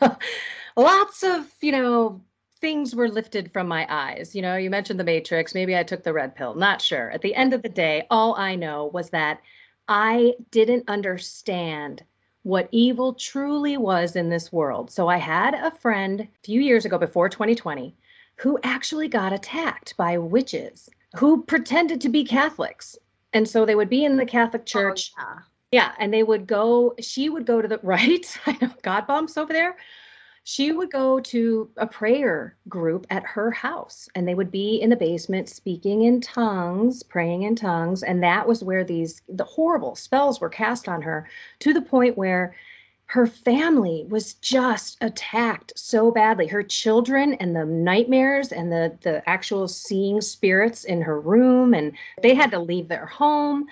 Lots 0.76 1.24
of, 1.24 1.48
you 1.62 1.72
know, 1.72 2.22
things 2.60 2.96
were 2.96 3.10
lifted 3.10 3.52
from 3.54 3.68
my 3.68 3.86
eyes. 3.90 4.36
You 4.36 4.42
know, 4.42 4.58
you 4.58 4.70
mentioned 4.70 5.00
the 5.00 5.06
Matrix. 5.06 5.54
Maybe 5.54 5.78
I 5.78 5.84
took 5.84 6.04
the 6.04 6.14
red 6.14 6.36
pill. 6.36 6.56
Not 6.56 6.82
sure. 6.82 7.10
At 7.12 7.22
the 7.22 7.36
end 7.36 7.54
of 7.54 7.62
the 7.62 7.70
day, 7.70 8.06
all 8.10 8.36
I 8.36 8.56
know 8.56 8.88
was 8.94 9.10
that 9.12 9.40
I 9.88 10.36
didn't 10.52 10.90
understand 10.90 12.04
what 12.44 12.70
evil 12.72 13.14
truly 13.14 13.78
was 13.78 14.16
in 14.16 14.30
this 14.30 14.52
world. 14.52 14.90
So 14.92 15.08
I 15.08 15.18
had 15.18 15.54
a 15.54 15.72
friend 15.72 16.22
a 16.22 16.28
few 16.44 16.62
years 16.62 16.86
ago 16.86 16.98
before 16.98 17.30
2020 17.30 17.96
who 18.38 18.58
actually 18.64 19.08
got 19.08 19.34
attacked 19.34 19.96
by 19.98 20.18
witches 20.18 20.90
who 21.18 21.44
pretended 21.44 22.00
to 22.02 22.10
be 22.10 22.24
Catholics. 22.24 22.98
And 23.34 23.48
so 23.48 23.66
they 23.66 23.76
would 23.76 23.90
be 23.90 24.06
in 24.06 24.18
the 24.18 24.26
Catholic 24.26 24.62
oh, 24.62 24.66
Church. 24.66 25.12
Oh, 25.20 25.24
yeah 25.24 25.40
yeah, 25.72 25.92
and 26.00 26.14
they 26.14 26.24
would 26.24 26.48
go, 26.48 26.96
she 27.00 27.30
would 27.30 27.46
go 27.46 27.62
to 27.62 27.68
the 27.68 27.80
right, 27.84 28.40
I 28.46 28.58
know 28.62 28.72
God 28.82 29.08
bumps 29.08 29.38
over 29.38 29.54
there. 29.54 29.78
She 30.44 30.72
would 30.72 30.92
go 30.92 31.20
to 31.20 31.70
a 31.78 31.86
prayer 31.86 32.56
group 32.68 33.06
at 33.10 33.24
her 33.24 33.52
house 33.52 34.10
and 34.16 34.28
they 34.28 34.36
would 34.36 34.52
be 34.52 34.82
in 34.82 34.90
the 34.90 34.96
basement 34.96 35.50
speaking 35.50 36.04
in 36.04 36.22
tongues, 36.22 37.04
praying 37.04 37.44
in 37.44 37.56
tongues. 37.56 38.04
And 38.04 38.24
that 38.24 38.48
was 38.48 38.64
where 38.64 38.84
these 38.84 39.22
the 39.30 39.44
horrible 39.44 39.96
spells 39.96 40.42
were 40.42 40.50
cast 40.50 40.88
on 40.88 41.02
her 41.02 41.28
to 41.60 41.74
the 41.74 41.82
point 41.82 42.18
where 42.18 42.56
her 43.06 43.26
family 43.26 44.06
was 44.10 44.36
just 44.36 44.98
attacked 45.02 45.74
so 45.76 46.12
badly 46.12 46.46
her 46.46 46.62
children 46.62 47.34
and 47.36 47.56
the 47.56 47.66
nightmares 47.66 48.52
and 48.52 48.72
the 48.72 48.96
the 49.02 49.28
actual 49.28 49.68
seeing 49.68 50.22
spirits 50.22 50.84
in 50.84 51.02
her 51.02 51.20
room 51.20 51.74
and 51.74 51.94
they 52.22 52.36
had 52.36 52.52
to 52.52 52.60
leave 52.60 52.88
their 52.88 53.08
home 53.08 53.68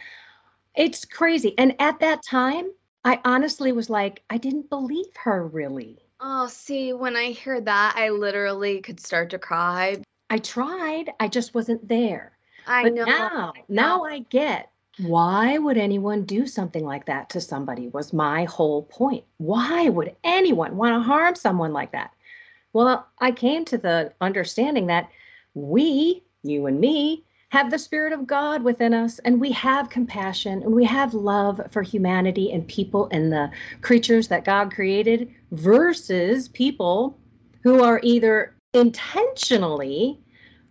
it's 0.78 1.06
crazy. 1.06 1.56
And 1.58 1.76
at 1.80 2.00
that 2.00 2.22
time, 2.24 2.72
I 3.04 3.20
honestly 3.26 3.72
was 3.72 3.90
like, 3.90 4.24
I 4.30 4.38
didn't 4.38 4.70
believe 4.70 5.08
her 5.24 5.46
really. 5.46 5.98
Oh, 6.20 6.48
see, 6.48 6.94
when 6.94 7.16
I 7.16 7.32
hear 7.32 7.62
that, 7.62 7.94
I 7.96 8.10
literally 8.10 8.82
could 8.82 9.00
start 9.00 9.30
to 9.32 9.40
cry. 9.40 10.02
I 10.30 10.40
tried, 10.40 11.12
I 11.20 11.28
just 11.28 11.54
wasn't 11.54 11.88
there. 11.88 12.38
I 12.66 12.84
but 12.84 12.94
know. 12.94 13.06
now, 13.06 13.54
now 13.70 14.04
I 14.04 14.20
get 14.20 14.72
why 15.00 15.58
would 15.60 15.78
anyone 15.78 16.24
do 16.24 16.48
something 16.48 16.84
like 16.84 17.06
that 17.06 17.30
to 17.30 17.42
somebody 17.42 17.88
was 17.90 18.14
my 18.14 18.46
whole 18.46 18.84
point. 18.84 19.24
Why 19.38 19.90
would 19.90 20.16
anyone 20.24 20.76
want 20.76 20.96
to 20.96 21.00
harm 21.08 21.36
someone 21.36 21.72
like 21.72 21.92
that? 21.92 22.12
Well, 22.74 23.08
I 23.20 23.32
came 23.32 23.64
to 23.66 23.78
the 23.78 24.14
understanding 24.22 24.88
that 24.88 25.10
we, 25.54 26.24
you 26.44 26.66
and 26.66 26.80
me, 26.80 27.24
have 27.50 27.72
the 27.72 27.80
Spirit 27.80 28.12
of 28.12 28.28
God 28.28 28.64
within 28.64 28.94
us, 28.94 29.20
and 29.20 29.40
we 29.40 29.52
have 29.52 29.90
compassion 29.90 30.62
and 30.64 30.74
we 30.74 30.84
have 30.84 31.14
love 31.14 31.62
for 31.72 31.82
humanity 31.82 32.52
and 32.52 32.68
people 32.68 33.08
and 33.12 33.32
the 33.32 33.50
creatures 33.82 34.28
that 34.28 34.44
God 34.44 34.74
created, 34.74 35.34
versus 35.52 36.50
people 36.50 37.18
who 37.64 37.82
are 37.82 38.02
either 38.04 38.54
intentionally 38.74 40.20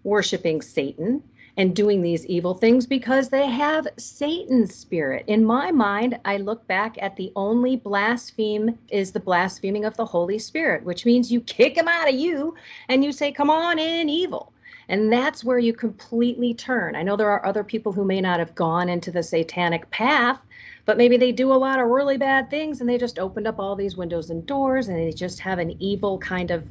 worshiping 0.05 0.61
Satan 0.61 1.23
and 1.57 1.75
doing 1.75 2.03
these 2.03 2.27
evil 2.27 2.53
things 2.53 2.87
because 2.87 3.31
they 3.31 3.47
have 3.47 3.89
Satan's 3.97 4.75
spirit. 4.75 5.25
In 5.27 5.45
my 5.45 5.71
mind, 5.71 6.19
I 6.27 6.37
look 6.37 6.67
back 6.67 6.97
at 7.01 7.17
the 7.17 7.33
only 7.35 7.77
blaspheme 7.77 8.79
is 8.91 9.13
the 9.13 9.21
blaspheming 9.21 9.87
of 9.87 9.97
the 9.97 10.05
Holy 10.05 10.39
Spirit, 10.39 10.85
which 10.85 11.07
means 11.07 11.33
you 11.33 11.41
kick 11.41 11.77
him 11.79 11.89
out 11.89 12.09
of 12.09 12.15
you 12.15 12.55
and 12.89 13.03
you 13.03 13.13
say, 13.13 13.33
Come 13.33 13.49
on 13.49 13.79
in, 13.79 14.11
evil. 14.11 14.53
And 14.89 15.13
that's 15.13 15.43
where 15.43 15.59
you 15.59 15.73
completely 15.73 16.55
turn. 16.55 16.95
I 16.95 17.03
know 17.03 17.17
there 17.17 17.31
are 17.31 17.45
other 17.45 17.65
people 17.65 17.93
who 17.93 18.05
may 18.05 18.21
not 18.21 18.39
have 18.39 18.55
gone 18.55 18.89
into 18.89 19.11
the 19.11 19.23
satanic 19.23 19.91
path, 19.91 20.41
but 20.85 20.97
maybe 20.97 21.17
they 21.17 21.33
do 21.33 21.53
a 21.53 21.55
lot 21.55 21.81
of 21.81 21.89
really 21.89 22.17
bad 22.17 22.49
things 22.51 22.81
and 22.81 22.89
they 22.89 22.99
just 22.99 23.19
opened 23.19 23.49
up 23.49 23.59
all 23.59 23.75
these 23.75 23.97
windows 23.97 24.31
and 24.31 24.47
doors 24.47 24.89
and 24.89 24.97
they 24.97 25.13
just 25.13 25.41
have 25.41 25.59
an 25.59 25.75
evil 25.81 26.19
kind 26.19 26.51
of 26.51 26.65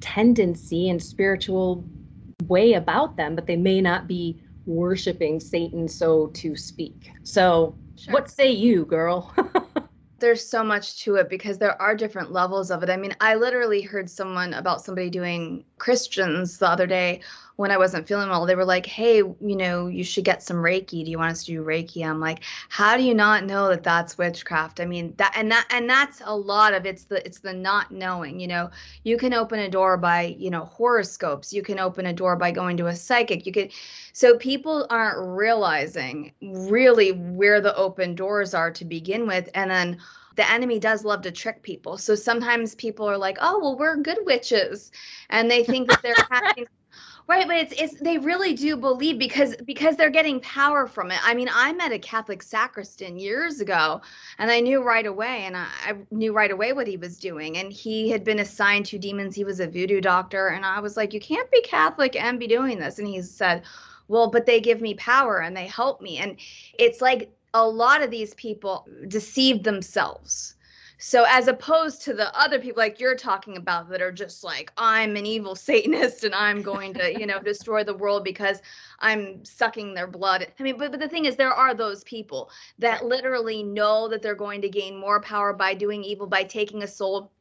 tendency 0.00 0.88
and 0.88 1.02
spiritual 1.02 1.84
way 2.46 2.72
about 2.72 3.16
them, 3.18 3.34
but 3.34 3.46
they 3.46 3.56
may 3.56 3.82
not 3.82 4.08
be 4.08 4.42
worshiping 4.64 5.38
Satan, 5.40 5.86
so 5.88 6.28
to 6.28 6.56
speak. 6.56 7.10
So, 7.22 7.76
sure. 7.96 8.14
what 8.14 8.30
say 8.30 8.50
you, 8.50 8.86
girl? 8.86 9.34
there's 10.20 10.46
so 10.46 10.62
much 10.62 11.02
to 11.02 11.16
it 11.16 11.28
because 11.28 11.58
there 11.58 11.80
are 11.80 11.96
different 11.96 12.30
levels 12.30 12.70
of 12.70 12.82
it. 12.82 12.90
I 12.90 12.96
mean, 12.96 13.16
I 13.20 13.34
literally 13.34 13.82
heard 13.82 14.08
someone 14.08 14.54
about 14.54 14.82
somebody 14.82 15.10
doing 15.10 15.64
Christians 15.78 16.58
the 16.58 16.68
other 16.68 16.86
day 16.86 17.20
when 17.60 17.70
I 17.70 17.76
wasn't 17.76 18.08
feeling 18.08 18.30
well. 18.30 18.46
They 18.46 18.54
were 18.54 18.64
like, 18.64 18.86
"Hey, 18.86 19.18
you 19.18 19.36
know, 19.40 19.86
you 19.86 20.02
should 20.02 20.24
get 20.24 20.42
some 20.42 20.56
Reiki. 20.56 21.04
Do 21.04 21.10
you 21.10 21.18
want 21.18 21.32
us 21.32 21.44
to 21.44 21.52
do 21.52 21.62
Reiki?" 21.62 22.02
I'm 22.02 22.18
like, 22.18 22.40
"How 22.70 22.96
do 22.96 23.02
you 23.02 23.14
not 23.14 23.44
know 23.44 23.68
that 23.68 23.82
that's 23.82 24.16
witchcraft?" 24.16 24.80
I 24.80 24.86
mean, 24.86 25.12
that 25.18 25.34
and 25.36 25.52
that 25.52 25.66
and 25.70 25.88
that's 25.88 26.22
a 26.24 26.34
lot 26.34 26.72
of 26.72 26.86
it's 26.86 27.04
the 27.04 27.24
it's 27.26 27.40
the 27.40 27.52
not 27.52 27.90
knowing. 27.92 28.40
You 28.40 28.48
know, 28.48 28.70
you 29.04 29.18
can 29.18 29.34
open 29.34 29.58
a 29.60 29.68
door 29.68 29.98
by 29.98 30.34
you 30.38 30.48
know 30.48 30.64
horoscopes. 30.64 31.52
You 31.52 31.62
can 31.62 31.78
open 31.78 32.06
a 32.06 32.14
door 32.14 32.34
by 32.34 32.50
going 32.50 32.78
to 32.78 32.86
a 32.86 32.96
psychic. 32.96 33.44
You 33.44 33.52
can, 33.52 33.68
so 34.14 34.38
people 34.38 34.86
aren't 34.88 35.18
realizing 35.18 36.32
really 36.40 37.12
where 37.12 37.60
the 37.60 37.76
open 37.76 38.14
doors 38.14 38.54
are 38.54 38.70
to 38.70 38.84
begin 38.86 39.26
with, 39.26 39.50
and 39.54 39.70
then 39.70 39.98
the 40.36 40.50
enemy 40.50 40.78
does 40.78 41.04
love 41.04 41.20
to 41.22 41.30
trick 41.30 41.62
people. 41.62 41.98
So 41.98 42.14
sometimes 42.14 42.74
people 42.76 43.06
are 43.06 43.18
like, 43.18 43.36
"Oh, 43.42 43.58
well, 43.60 43.76
we're 43.76 43.96
good 43.96 44.20
witches," 44.24 44.90
and 45.28 45.50
they 45.50 45.62
think 45.62 45.90
that 45.90 46.00
they're 46.02 46.14
having 46.30 46.66
right 47.26 47.46
but 47.46 47.56
it's 47.56 47.74
it's 47.80 48.00
they 48.00 48.18
really 48.18 48.54
do 48.54 48.76
believe 48.76 49.18
because 49.18 49.54
because 49.64 49.96
they're 49.96 50.10
getting 50.10 50.40
power 50.40 50.86
from 50.86 51.10
it. 51.10 51.18
I 51.22 51.34
mean 51.34 51.48
i 51.52 51.72
met 51.72 51.92
a 51.92 51.98
catholic 51.98 52.42
sacristan 52.42 53.18
years 53.18 53.60
ago 53.60 54.00
and 54.38 54.50
i 54.50 54.60
knew 54.60 54.82
right 54.82 55.06
away 55.06 55.44
and 55.44 55.56
I, 55.56 55.66
I, 55.84 55.94
knew 56.10 56.32
right 56.32 56.50
away 56.50 56.72
what 56.72 56.86
he 56.86 56.96
was 56.96 57.18
doing. 57.18 57.58
And 57.58 57.72
he 57.72 58.10
had 58.10 58.24
been 58.24 58.40
assigned 58.40 58.86
to 58.86 58.98
demons. 58.98 59.34
He 59.34 59.44
was 59.44 59.60
a 59.60 59.66
voodoo 59.66 60.00
doctor. 60.00 60.48
And 60.48 60.64
i 60.64 60.80
was 60.80 60.96
like 60.96 61.12
you 61.14 61.20
can't 61.20 61.50
be 61.50 61.60
catholic 61.62 62.16
and 62.16 62.38
be 62.38 62.46
doing 62.46 62.78
this. 62.78 62.98
And 62.98 63.08
he 63.08 63.22
said 63.22 63.62
well 64.08 64.28
but 64.28 64.46
they 64.46 64.60
give 64.60 64.80
me 64.80 64.94
power 64.94 65.38
and 65.38 65.56
they 65.56 65.66
help 65.66 66.00
me. 66.00 66.18
And 66.18 66.36
it's 66.78 67.00
like 67.00 67.32
a 67.54 67.66
lot 67.66 68.02
of 68.02 68.10
these 68.10 68.34
people 68.34 68.86
deceive 69.08 69.62
themselves 69.62 70.54
so 71.00 71.24
as 71.26 71.48
opposed 71.48 72.02
to 72.02 72.12
the 72.12 72.38
other 72.38 72.58
people 72.58 72.82
like 72.82 73.00
you're 73.00 73.16
talking 73.16 73.56
about 73.56 73.88
that 73.88 74.02
are 74.02 74.12
just 74.12 74.44
like 74.44 74.70
I'm 74.76 75.16
an 75.16 75.24
evil 75.24 75.54
satanist 75.56 76.24
and 76.24 76.34
I'm 76.34 76.60
going 76.60 76.92
to, 76.94 77.18
you 77.18 77.26
know, 77.26 77.40
destroy 77.42 77.82
the 77.82 77.96
world 77.96 78.22
because 78.22 78.60
I'm 78.98 79.42
sucking 79.42 79.94
their 79.94 80.06
blood. 80.06 80.46
I 80.58 80.62
mean, 80.62 80.76
but, 80.76 80.90
but 80.90 81.00
the 81.00 81.08
thing 81.08 81.24
is 81.24 81.36
there 81.36 81.54
are 81.54 81.72
those 81.72 82.04
people 82.04 82.50
that 82.78 83.06
literally 83.06 83.62
know 83.62 84.08
that 84.08 84.20
they're 84.20 84.34
going 84.34 84.60
to 84.60 84.68
gain 84.68 85.00
more 85.00 85.22
power 85.22 85.54
by 85.54 85.72
doing 85.72 86.04
evil 86.04 86.26
by 86.26 86.44
taking 86.44 86.82
a 86.82 86.86
soul 86.86 87.32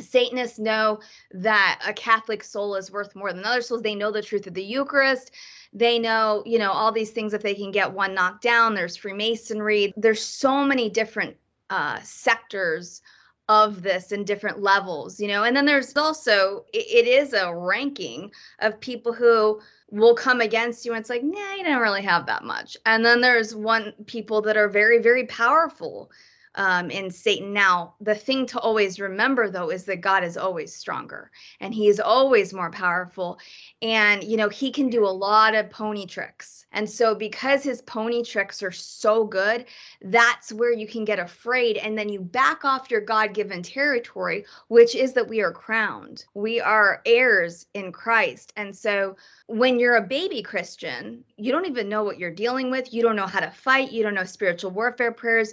Satanists 0.00 0.58
know 0.58 1.00
that 1.32 1.82
a 1.86 1.92
Catholic 1.92 2.42
soul 2.42 2.76
is 2.76 2.90
worth 2.90 3.14
more 3.14 3.30
than 3.30 3.44
other 3.44 3.60
souls. 3.60 3.82
They 3.82 3.94
know 3.94 4.10
the 4.10 4.22
truth 4.22 4.46
of 4.46 4.54
the 4.54 4.64
Eucharist. 4.64 5.32
They 5.74 5.98
know, 5.98 6.42
you 6.46 6.58
know, 6.58 6.72
all 6.72 6.92
these 6.92 7.10
things 7.10 7.34
if 7.34 7.42
they 7.42 7.54
can 7.54 7.70
get 7.70 7.92
one 7.92 8.14
knocked 8.14 8.42
down. 8.42 8.74
There's 8.74 8.96
Freemasonry. 8.96 9.92
There's 9.96 10.24
so 10.24 10.64
many 10.64 10.88
different 10.88 11.36
uh, 11.72 11.98
sectors 12.02 13.00
of 13.48 13.82
this 13.82 14.12
in 14.12 14.24
different 14.24 14.60
levels, 14.60 15.18
you 15.18 15.26
know. 15.26 15.44
And 15.44 15.56
then 15.56 15.64
there's 15.64 15.96
also 15.96 16.66
it, 16.74 17.06
it 17.06 17.08
is 17.08 17.32
a 17.32 17.54
ranking 17.54 18.30
of 18.60 18.78
people 18.78 19.14
who 19.14 19.58
will 19.90 20.14
come 20.14 20.42
against 20.42 20.84
you 20.84 20.92
and 20.92 21.00
it's 21.00 21.08
like, 21.08 21.22
nah, 21.22 21.54
you 21.54 21.64
don't 21.64 21.80
really 21.80 22.02
have 22.02 22.26
that 22.26 22.44
much. 22.44 22.76
And 22.84 23.04
then 23.04 23.22
there's 23.22 23.54
one 23.54 23.94
people 24.06 24.42
that 24.42 24.58
are 24.58 24.68
very, 24.68 24.98
very 24.98 25.24
powerful 25.26 26.10
um, 26.54 26.90
in 26.90 27.10
Satan. 27.10 27.52
Now, 27.52 27.94
the 28.00 28.14
thing 28.14 28.46
to 28.46 28.58
always 28.58 29.00
remember 29.00 29.50
though 29.50 29.70
is 29.70 29.84
that 29.84 30.00
God 30.00 30.24
is 30.24 30.36
always 30.36 30.74
stronger 30.74 31.30
and 31.60 31.74
he 31.74 31.88
is 31.88 32.00
always 32.00 32.52
more 32.52 32.70
powerful. 32.70 33.38
And, 33.80 34.22
you 34.22 34.36
know, 34.36 34.48
he 34.48 34.70
can 34.70 34.90
do 34.90 35.06
a 35.06 35.08
lot 35.08 35.54
of 35.54 35.70
pony 35.70 36.06
tricks. 36.06 36.62
And 36.74 36.88
so, 36.88 37.14
because 37.14 37.62
his 37.62 37.82
pony 37.82 38.24
tricks 38.24 38.62
are 38.62 38.72
so 38.72 39.24
good, 39.24 39.66
that's 40.00 40.52
where 40.52 40.72
you 40.72 40.86
can 40.86 41.04
get 41.04 41.18
afraid. 41.18 41.76
And 41.76 41.98
then 41.98 42.08
you 42.08 42.20
back 42.20 42.64
off 42.64 42.90
your 42.90 43.02
God 43.02 43.34
given 43.34 43.62
territory, 43.62 44.46
which 44.68 44.94
is 44.94 45.12
that 45.12 45.28
we 45.28 45.42
are 45.42 45.52
crowned. 45.52 46.24
We 46.32 46.60
are 46.60 47.02
heirs 47.04 47.66
in 47.74 47.92
Christ. 47.92 48.54
And 48.56 48.74
so, 48.74 49.16
when 49.48 49.78
you're 49.78 49.96
a 49.96 50.06
baby 50.06 50.42
Christian, 50.42 51.24
you 51.36 51.52
don't 51.52 51.66
even 51.66 51.90
know 51.90 52.04
what 52.04 52.18
you're 52.18 52.30
dealing 52.30 52.70
with. 52.70 52.92
You 52.92 53.02
don't 53.02 53.16
know 53.16 53.26
how 53.26 53.40
to 53.40 53.50
fight. 53.50 53.92
You 53.92 54.02
don't 54.02 54.14
know 54.14 54.24
spiritual 54.24 54.70
warfare 54.70 55.12
prayers 55.12 55.52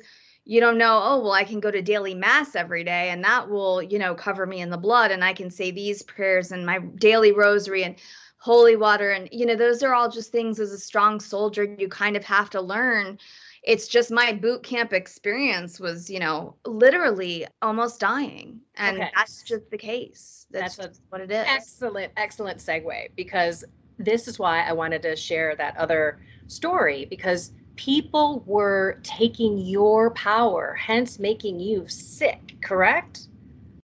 you 0.50 0.60
don't 0.60 0.78
know 0.78 1.00
oh 1.04 1.20
well 1.20 1.32
i 1.32 1.44
can 1.44 1.60
go 1.60 1.70
to 1.70 1.82
daily 1.82 2.16
mass 2.16 2.56
every 2.56 2.84
day 2.84 3.12
and 3.12 3.24
that 3.24 3.50
will 3.50 3.84
you 3.84 4.00
know 4.00 4.16
cover 4.16 4.46
me 4.46 4.62
in 4.62 4.70
the 4.70 4.78
blood 4.78 5.12
and 5.12 5.24
i 5.24 5.32
can 5.32 5.52
say 5.52 5.70
these 5.70 6.02
prayers 6.02 6.52
and 6.52 6.66
my 6.66 6.80
daily 6.98 7.32
rosary 7.32 7.84
and 7.84 7.96
holy 8.40 8.76
water. 8.76 9.12
And 9.12 9.30
you 9.32 9.46
know 9.46 9.56
those 9.56 9.84
are 9.84 9.94
all 9.94 10.10
just 10.10 10.32
things 10.32 10.60
as 10.60 10.72
a 10.72 10.80
strong 10.80 11.20
soldier 11.20 11.64
you 11.78 11.88
kind 11.88 12.18
of 12.18 12.24
have 12.26 12.50
to 12.52 12.62
learn. 12.62 13.20
It's 13.62 13.88
just 13.88 14.10
my 14.10 14.32
boot 14.32 14.64
camp 14.64 14.94
experience 14.94 15.80
was 15.80 16.10
you 16.10 16.20
know 16.20 16.56
literally 16.66 17.46
almost 17.62 18.00
dying. 18.00 18.62
And 18.76 18.98
okay. 18.98 19.12
that's 19.16 19.44
just 19.44 19.70
the 19.70 19.78
case. 19.78 20.48
That's, 20.52 20.78
that's 20.78 21.02
what 21.10 21.22
it 21.22 21.30
is. 21.30 21.46
excellent 21.48 22.12
excellent 22.18 22.60
segue 22.60 23.10
because 23.16 23.64
this 24.00 24.28
is 24.28 24.40
why 24.40 24.62
i 24.62 24.72
wanted 24.72 25.04
to 25.04 25.16
share 25.16 25.56
that 25.58 25.78
other 25.78 26.20
story 26.48 27.06
because 27.06 27.52
people 27.80 28.44
were 28.46 29.00
taking 29.04 29.58
your 29.58 30.12
power, 30.12 30.74
hence 30.78 31.18
making 31.18 31.62
you 31.62 31.88
sick, 31.88 32.58
correct? 32.62 33.30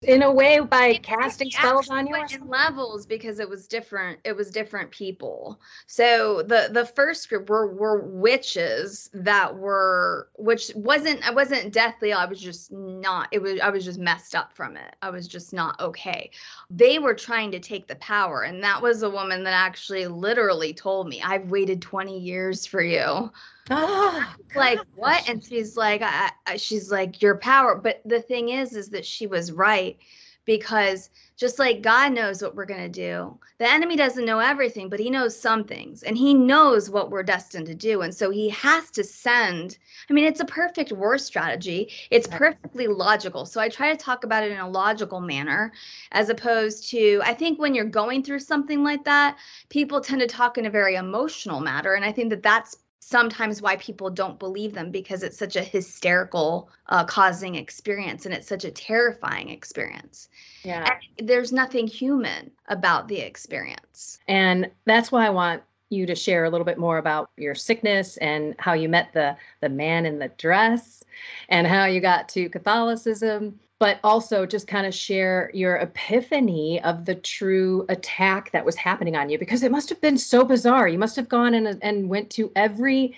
in 0.01 0.21
a 0.21 0.31
way 0.31 0.59
by 0.59 0.93
casting 1.01 1.49
spells 1.49 1.89
on 1.89 2.05
you 2.05 2.15
in 2.15 2.47
levels 2.47 3.05
because 3.05 3.39
it 3.39 3.49
was 3.49 3.65
different 3.65 4.19
it 4.23 4.35
was 4.35 4.51
different 4.51 4.91
people. 4.91 5.59
So 5.87 6.43
the 6.43 6.69
the 6.71 6.85
first 6.85 7.27
group 7.29 7.49
were 7.49 7.73
were 7.73 8.01
witches 8.01 9.09
that 9.13 9.55
were 9.55 10.29
which 10.35 10.71
wasn't 10.75 11.27
i 11.27 11.31
wasn't 11.31 11.73
deathly 11.73 12.13
i 12.13 12.25
was 12.25 12.39
just 12.39 12.71
not 12.71 13.29
it 13.31 13.41
was 13.41 13.59
i 13.61 13.69
was 13.69 13.83
just 13.83 13.97
messed 13.97 14.35
up 14.35 14.53
from 14.53 14.77
it. 14.77 14.95
I 15.01 15.09
was 15.09 15.27
just 15.27 15.53
not 15.53 15.79
okay. 15.79 16.29
They 16.69 16.99
were 16.99 17.15
trying 17.15 17.51
to 17.51 17.59
take 17.59 17.87
the 17.87 17.95
power 17.95 18.43
and 18.43 18.63
that 18.63 18.81
was 18.81 19.01
a 19.01 19.09
woman 19.09 19.43
that 19.45 19.53
actually 19.53 20.05
literally 20.05 20.73
told 20.73 21.07
me 21.07 21.21
i've 21.23 21.49
waited 21.49 21.81
20 21.81 22.19
years 22.19 22.65
for 22.65 22.81
you 22.81 23.31
Oh, 23.69 24.35
like 24.55 24.79
what? 24.95 25.27
And 25.27 25.43
she's 25.43 25.75
like, 25.75 26.01
I, 26.03 26.31
I, 26.45 26.57
she's 26.57 26.91
like, 26.91 27.21
your 27.21 27.37
power. 27.37 27.75
But 27.75 28.01
the 28.05 28.21
thing 28.21 28.49
is, 28.49 28.75
is 28.75 28.89
that 28.89 29.05
she 29.05 29.27
was 29.27 29.51
right 29.51 29.97
because 30.45 31.09
just 31.35 31.57
like 31.57 31.81
God 31.81 32.13
knows 32.13 32.41
what 32.41 32.55
we're 32.55 32.65
going 32.65 32.83
to 32.83 32.89
do, 32.89 33.37
the 33.57 33.69
enemy 33.69 33.95
doesn't 33.95 34.25
know 34.25 34.39
everything, 34.39 34.89
but 34.89 34.99
he 34.99 35.09
knows 35.09 35.37
some 35.37 35.63
things 35.63 36.03
and 36.03 36.15
he 36.17 36.33
knows 36.33 36.89
what 36.89 37.09
we're 37.09 37.23
destined 37.23 37.65
to 37.65 37.73
do. 37.73 38.03
And 38.03 38.13
so 38.13 38.29
he 38.29 38.49
has 38.49 38.91
to 38.91 39.03
send. 39.03 39.77
I 40.09 40.13
mean, 40.13 40.25
it's 40.25 40.39
a 40.39 40.45
perfect 40.45 40.91
war 40.91 41.17
strategy, 41.17 41.91
it's 42.11 42.27
perfectly 42.27 42.87
logical. 42.87 43.45
So 43.45 43.59
I 43.59 43.67
try 43.69 43.91
to 43.91 43.97
talk 43.97 44.23
about 44.23 44.43
it 44.43 44.51
in 44.51 44.59
a 44.59 44.69
logical 44.69 45.19
manner 45.19 45.73
as 46.11 46.29
opposed 46.29 46.89
to, 46.91 47.21
I 47.23 47.33
think 47.33 47.59
when 47.59 47.73
you're 47.73 47.85
going 47.85 48.23
through 48.23 48.39
something 48.39 48.83
like 48.83 49.03
that, 49.05 49.37
people 49.69 49.99
tend 49.99 50.21
to 50.21 50.27
talk 50.27 50.57
in 50.57 50.67
a 50.67 50.69
very 50.69 50.95
emotional 50.95 51.59
matter. 51.59 51.95
And 51.95 52.05
I 52.05 52.11
think 52.11 52.29
that 52.29 52.43
that's 52.43 52.77
sometimes 52.99 53.61
why 53.61 53.75
people 53.77 54.09
don't 54.09 54.39
believe 54.39 54.73
them 54.73 54.91
because 54.91 55.21
it's 55.21 55.37
such 55.37 55.55
a 55.55 55.63
hysterical 55.63 56.69
uh, 56.89 57.03
causing 57.03 57.55
experience 57.55 58.25
and 58.25 58.33
it's 58.33 58.47
such 58.47 58.65
a 58.65 58.71
terrifying 58.71 59.49
experience. 59.49 60.29
Yeah. 60.63 60.97
and 61.17 61.27
there's 61.27 61.51
nothing 61.51 61.87
human 61.87 62.51
about 62.67 63.07
the 63.07 63.19
experience. 63.19 64.19
And 64.27 64.71
that's 64.85 65.11
why 65.11 65.27
I 65.27 65.29
want 65.29 65.61
you 65.89 66.05
to 66.07 66.15
share 66.15 66.45
a 66.45 66.49
little 66.49 66.65
bit 66.65 66.79
more 66.79 66.97
about 66.97 67.29
your 67.37 67.53
sickness 67.53 68.17
and 68.17 68.55
how 68.57 68.73
you 68.73 68.89
met 68.89 69.13
the 69.13 69.37
the 69.61 69.69
man 69.69 70.05
in 70.05 70.17
the 70.17 70.29
dress 70.29 71.03
and 71.49 71.67
how 71.67 71.85
you 71.85 72.01
got 72.01 72.27
to 72.29 72.49
Catholicism, 72.49 73.59
but 73.79 73.99
also 74.03 74.45
just 74.45 74.67
kind 74.67 74.87
of 74.87 74.93
share 74.93 75.51
your 75.53 75.75
epiphany 75.77 76.81
of 76.83 77.05
the 77.05 77.15
true 77.15 77.85
attack 77.89 78.51
that 78.51 78.65
was 78.65 78.75
happening 78.75 79.15
on 79.15 79.29
you 79.29 79.37
because 79.37 79.63
it 79.63 79.71
must 79.71 79.89
have 79.89 79.99
been 80.01 80.17
so 80.17 80.45
bizarre. 80.45 80.87
You 80.87 80.99
must 80.99 81.15
have 81.15 81.29
gone 81.29 81.53
and 81.53 81.77
and 81.81 82.09
went 82.09 82.29
to 82.31 82.51
every 82.55 83.15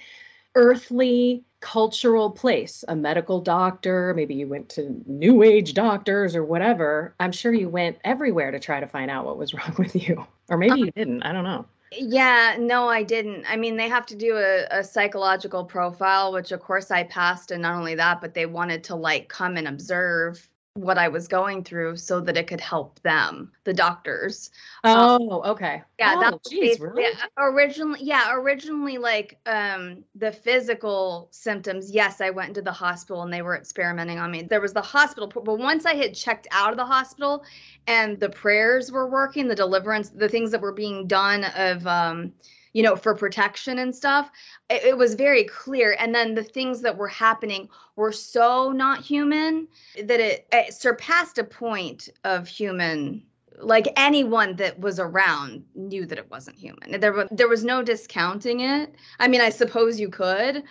earthly 0.56 1.44
cultural 1.60 2.32
place, 2.32 2.84
a 2.88 2.96
medical 2.96 3.42
doctor, 3.42 4.14
maybe 4.16 4.36
you 4.36 4.48
went 4.48 4.70
to 4.70 5.02
new 5.06 5.44
age 5.44 5.74
doctors 5.74 6.36
or 6.36 6.44
whatever. 6.44 7.16
I'm 7.20 7.32
sure 7.32 7.54
you 7.54 7.70
went 7.70 7.98
everywhere 8.04 8.52
to 8.52 8.60
try 8.60 8.80
to 8.80 8.88
find 8.88 9.10
out 9.10 9.26
what 9.26 9.38
was 9.38 9.54
wrong 9.56 9.76
with 9.78 9.96
you. 9.96 10.26
Or 10.50 10.58
maybe 10.58 10.80
you 10.80 10.92
didn't. 10.92 11.24
I 11.24 11.32
don't 11.32 11.44
know. 11.44 11.66
Yeah, 11.92 12.58
no, 12.60 12.90
I 12.90 13.04
didn't. 13.04 13.46
I 13.48 13.56
mean, 13.56 13.78
they 13.78 13.88
have 13.90 14.06
to 14.08 14.16
do 14.16 14.36
a, 14.38 14.66
a 14.80 14.84
psychological 14.84 15.66
profile, 15.66 16.34
which 16.34 16.52
of 16.52 16.60
course 16.60 16.92
I 16.92 17.04
passed. 17.04 17.52
And 17.52 17.62
not 17.62 17.76
only 17.76 17.96
that, 17.96 18.20
but 18.22 18.34
they 18.34 18.46
wanted 18.46 18.84
to 18.86 18.96
like 18.96 19.30
come 19.30 19.56
and 19.58 19.68
observe 19.68 20.50
what 20.78 20.98
I 20.98 21.08
was 21.08 21.28
going 21.28 21.64
through 21.64 21.98
so 21.98 22.20
that 22.22 22.38
it 22.38 22.48
could 22.48 22.62
help 22.62 23.00
them, 23.02 23.52
the 23.64 23.74
doctors. 23.74 24.52
Oh, 24.84 25.42
okay. 25.44 25.82
Yeah, 26.00 26.14
oh, 26.16 26.22
that 26.22 26.34
was 26.34 26.42
geez, 26.50 26.80
really? 26.80 27.06
originally 27.38 28.00
yeah, 28.04 28.34
originally 28.34 28.98
like 28.98 29.40
um 29.46 30.04
the 30.16 30.32
physical 30.32 31.28
symptoms. 31.32 31.92
Yes, 31.92 32.22
I 32.22 32.30
went 32.30 32.50
into 32.50 32.62
the 32.62 32.72
hospital 32.72 33.24
and 33.24 33.34
they 33.34 33.42
were 33.42 33.58
experimenting 33.58 34.20
on 34.20 34.32
me. 34.32 34.44
There 34.44 34.62
was 34.62 34.74
the 34.74 34.82
hospital, 34.82 35.28
but 35.28 35.58
once 35.58 35.86
I 35.86 35.96
had 35.96 36.14
checked 36.14 36.48
out 36.52 36.72
of 36.72 36.78
the 36.78 36.86
hospital 36.86 37.44
and 37.88 38.20
the 38.20 38.30
prayers 38.30 38.92
were 38.92 39.10
working, 39.10 39.48
the 39.48 39.56
deliverance, 39.56 40.10
the 40.10 40.30
things 40.30 40.52
that 40.52 40.62
were 40.62 40.74
being 40.74 41.08
done 41.08 41.44
of 41.44 41.86
um 41.88 42.34
you 42.74 42.84
know, 42.84 42.96
for 42.96 43.16
protection 43.16 43.80
and 43.80 43.96
stuff, 43.96 44.32
it, 44.70 44.84
it 44.84 44.98
was 44.98 45.16
very 45.16 45.44
clear. 45.44 45.96
And 46.00 46.14
then 46.14 46.36
the 46.36 46.44
things 46.44 46.82
that 46.82 46.98
were 46.98 47.08
happening 47.08 47.70
were 47.96 48.12
so 48.12 48.72
not 48.72 49.04
human 49.04 49.68
that 50.04 50.20
it, 50.20 50.48
it 50.52 50.74
surpassed 50.74 51.38
a 51.38 51.44
point 51.44 52.10
of 52.24 52.48
human 52.48 53.24
like 53.60 53.88
anyone 53.96 54.56
that 54.58 54.80
was 54.80 55.00
around 55.00 55.66
knew 55.74 56.06
that 56.06 56.18
it 56.18 56.30
wasn't 56.30 56.58
human. 56.58 57.00
There 57.00 57.28
there 57.32 57.48
was 57.48 57.64
no 57.64 57.82
discounting 57.82 58.60
it. 58.60 58.94
I 59.20 59.28
mean, 59.28 59.42
I 59.42 59.50
suppose 59.50 60.00
you 60.00 60.10
could, 60.10 60.64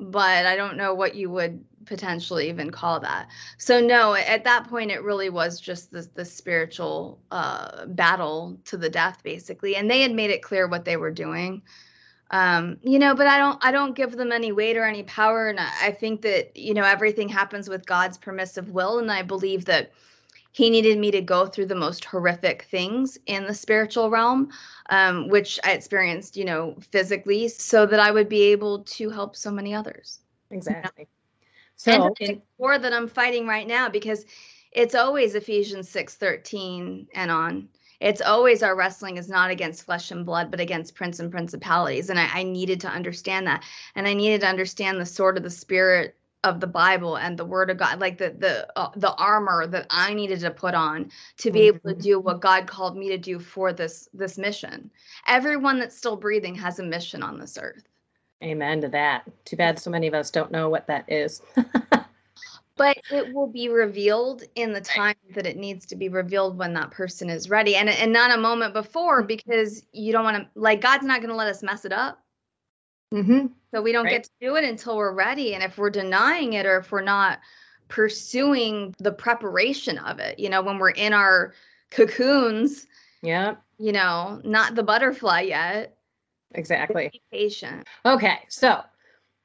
but 0.00 0.46
I 0.46 0.56
don't 0.56 0.76
know 0.76 0.94
what 0.94 1.14
you 1.14 1.30
would 1.30 1.62
potentially 1.84 2.48
even 2.48 2.70
call 2.70 3.00
that. 3.00 3.28
So 3.58 3.80
no, 3.80 4.14
at 4.14 4.44
that 4.44 4.68
point 4.68 4.90
it 4.90 5.02
really 5.02 5.28
was 5.30 5.60
just 5.60 5.90
the 5.90 6.08
the 6.14 6.24
spiritual 6.24 7.20
uh 7.30 7.86
battle 7.86 8.58
to 8.66 8.76
the 8.76 8.88
death 8.88 9.22
basically. 9.22 9.76
And 9.76 9.90
they 9.90 10.00
had 10.00 10.12
made 10.12 10.30
it 10.30 10.42
clear 10.42 10.66
what 10.66 10.84
they 10.84 10.96
were 10.96 11.10
doing. 11.10 11.62
Um, 12.30 12.78
you 12.82 12.98
know, 12.98 13.14
but 13.14 13.26
I 13.26 13.38
don't 13.38 13.64
I 13.64 13.72
don't 13.72 13.96
give 13.96 14.16
them 14.16 14.32
any 14.32 14.52
weight 14.52 14.76
or 14.76 14.84
any 14.84 15.02
power 15.02 15.48
and 15.48 15.60
I, 15.60 15.70
I 15.82 15.92
think 15.92 16.22
that, 16.22 16.56
you 16.56 16.74
know, 16.74 16.84
everything 16.84 17.28
happens 17.28 17.68
with 17.68 17.86
God's 17.86 18.18
permissive 18.18 18.70
will 18.70 18.98
and 18.98 19.10
I 19.10 19.22
believe 19.22 19.66
that 19.66 19.92
he 20.52 20.68
needed 20.70 20.98
me 20.98 21.10
to 21.10 21.20
go 21.20 21.46
through 21.46 21.66
the 21.66 21.74
most 21.74 22.04
horrific 22.04 22.62
things 22.62 23.18
in 23.26 23.46
the 23.46 23.54
spiritual 23.54 24.10
realm 24.10 24.50
um, 24.90 25.28
which 25.28 25.58
i 25.64 25.72
experienced 25.72 26.36
you 26.36 26.44
know 26.44 26.76
physically 26.90 27.48
so 27.48 27.86
that 27.86 28.00
i 28.00 28.10
would 28.10 28.28
be 28.28 28.42
able 28.42 28.80
to 28.84 29.10
help 29.10 29.36
so 29.36 29.50
many 29.50 29.74
others. 29.74 30.20
Exactly. 30.50 31.08
and 31.86 32.02
So, 32.02 32.14
the 32.18 32.24
in, 32.24 32.42
war 32.58 32.78
that 32.78 32.92
i'm 32.92 33.08
fighting 33.08 33.46
right 33.46 33.66
now 33.66 33.88
because 33.88 34.24
it's 34.72 34.94
always 34.94 35.34
ephesians 35.34 35.88
6 35.88 36.16
13 36.16 37.08
and 37.14 37.30
on. 37.30 37.68
It's 38.00 38.22
always 38.22 38.62
our 38.62 38.74
wrestling 38.74 39.18
is 39.18 39.28
not 39.28 39.50
against 39.50 39.84
flesh 39.84 40.10
and 40.10 40.24
blood 40.24 40.50
but 40.50 40.60
against 40.60 40.94
prince 40.94 41.20
and 41.20 41.30
principalities 41.30 42.08
and 42.10 42.18
I, 42.18 42.28
I 42.32 42.42
needed 42.44 42.80
to 42.80 42.88
understand 42.88 43.46
that. 43.46 43.64
And 43.94 44.06
i 44.06 44.14
needed 44.14 44.40
to 44.42 44.48
understand 44.48 45.00
the 45.00 45.06
sword 45.06 45.36
of 45.36 45.42
the 45.42 45.50
spirit 45.50 46.16
of 46.44 46.60
the 46.60 46.66
bible 46.66 47.16
and 47.16 47.38
the 47.38 47.44
word 47.44 47.70
of 47.70 47.76
god 47.76 48.00
like 48.00 48.16
the 48.18 48.30
the 48.38 48.66
uh, 48.78 48.90
the 48.96 49.12
armor 49.14 49.66
that 49.66 49.86
i 49.90 50.14
needed 50.14 50.40
to 50.40 50.50
put 50.50 50.74
on 50.74 51.10
to 51.36 51.50
be 51.50 51.62
able 51.66 51.80
to 51.80 51.94
Mhm. 51.94 52.02
do 52.02 52.20
what 52.20 52.40
god 52.40 52.66
called 52.66 52.96
me 52.96 53.08
to 53.08 53.18
do 53.18 53.38
for 53.38 53.72
this 53.72 54.08
this 54.14 54.38
mission 54.38 54.90
everyone 55.28 55.78
that's 55.78 55.96
still 55.96 56.16
breathing 56.16 56.54
has 56.54 56.78
a 56.78 56.82
mission 56.82 57.22
on 57.22 57.38
this 57.38 57.58
earth 57.60 57.84
amen 58.42 58.80
to 58.80 58.88
that. 58.88 59.24
Too 59.44 59.56
bad 59.56 59.78
so 59.78 59.90
many 59.90 60.06
of 60.06 60.14
us 60.14 60.30
don't 60.30 60.50
know 60.50 60.68
what 60.70 60.86
that 60.86 61.04
is. 61.12 61.42
but 62.76 62.96
it 63.10 63.30
will 63.30 63.46
be 63.46 63.68
revealed 63.68 64.44
in 64.54 64.72
the 64.72 64.80
time 64.80 65.14
that 65.34 65.46
it 65.46 65.58
needs 65.58 65.84
to 65.86 65.96
be 65.96 66.08
revealed 66.08 66.56
when 66.56 66.72
that 66.72 66.90
person 66.90 67.28
is 67.28 67.50
ready 67.50 67.76
and 67.76 67.90
and 67.90 68.12
not 68.12 68.30
a 68.30 68.40
moment 68.40 68.72
before 68.72 69.22
because 69.22 69.84
you 69.92 70.12
don't 70.12 70.24
want 70.24 70.36
to 70.38 70.48
like 70.58 70.80
god's 70.80 71.04
not 71.04 71.18
going 71.20 71.28
to 71.28 71.36
let 71.36 71.48
us 71.48 71.62
mess 71.62 71.84
it 71.84 71.92
up 71.92 72.18
mm-hmm. 73.12 73.46
so 73.72 73.82
we 73.82 73.92
don't 73.92 74.04
Right. 74.04 74.12
get 74.12 74.24
to 74.24 74.30
do 74.40 74.56
it 74.56 74.64
until 74.64 74.96
we're 74.96 75.12
ready 75.12 75.54
and 75.54 75.62
if 75.62 75.78
we're 75.78 75.90
denying 75.90 76.54
it 76.54 76.66
or 76.66 76.78
if 76.78 76.90
we're 76.92 77.02
not 77.02 77.38
pursuing 77.88 78.94
the 78.98 79.12
preparation 79.12 79.98
of 79.98 80.18
it 80.20 80.38
you 80.38 80.48
know 80.48 80.62
when 80.62 80.78
we're 80.78 80.90
in 80.90 81.12
our 81.12 81.54
cocoons 81.90 82.86
Yeah, 83.22 83.56
you 83.78 83.92
know 83.92 84.40
not 84.44 84.74
the 84.74 84.82
butterfly 84.82 85.40
yet 85.42 85.96
exactly. 86.54 87.10
be 87.12 87.22
patient 87.30 87.86
Okay, 88.06 88.38
so 88.48 88.82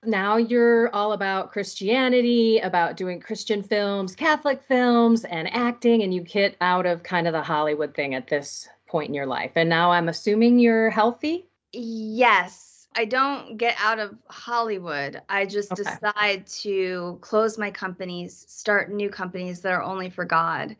now 0.08 0.38
you're 0.38 0.94
all 0.94 1.14
about 1.14 1.52
Christianity, 1.52 2.60
about 2.60 2.96
doing 2.96 3.20
Christian 3.20 3.64
films, 3.64 4.16
Catholic 4.16 4.62
films, 4.62 5.26
and 5.26 5.52
acting, 5.52 6.04
and 6.04 6.14
you 6.14 6.22
get 6.22 6.56
out 6.62 6.86
of 6.86 7.02
kind 7.02 7.26
of 7.26 7.34
the 7.34 7.42
Hollywood 7.42 7.96
thing 7.96 8.14
at 8.14 8.28
this 8.28 8.70
point 8.88 9.08
in 9.10 9.16
your 9.16 9.26
life. 9.26 9.52
And 9.56 9.68
now 9.68 9.90
I'm 9.92 10.08
assuming 10.08 10.60
you're 10.60 10.92
healthy. 10.92 11.48
Yes, 11.74 12.75
I 12.96 13.06
don't 13.06 13.58
get 13.58 13.76
out 13.80 14.00
of 14.00 14.16
Hollywood. 14.30 15.22
I 15.28 15.46
just 15.46 15.72
Okay. 15.72 15.84
decide 15.84 16.48
to 16.48 17.18
close 17.22 17.58
my 17.58 17.72
companies, 17.72 18.46
start 18.48 18.92
new 18.92 19.10
companies 19.10 19.62
that 19.62 19.74
are 19.74 19.84
only 19.84 20.10
for 20.10 20.26
God, 20.26 20.76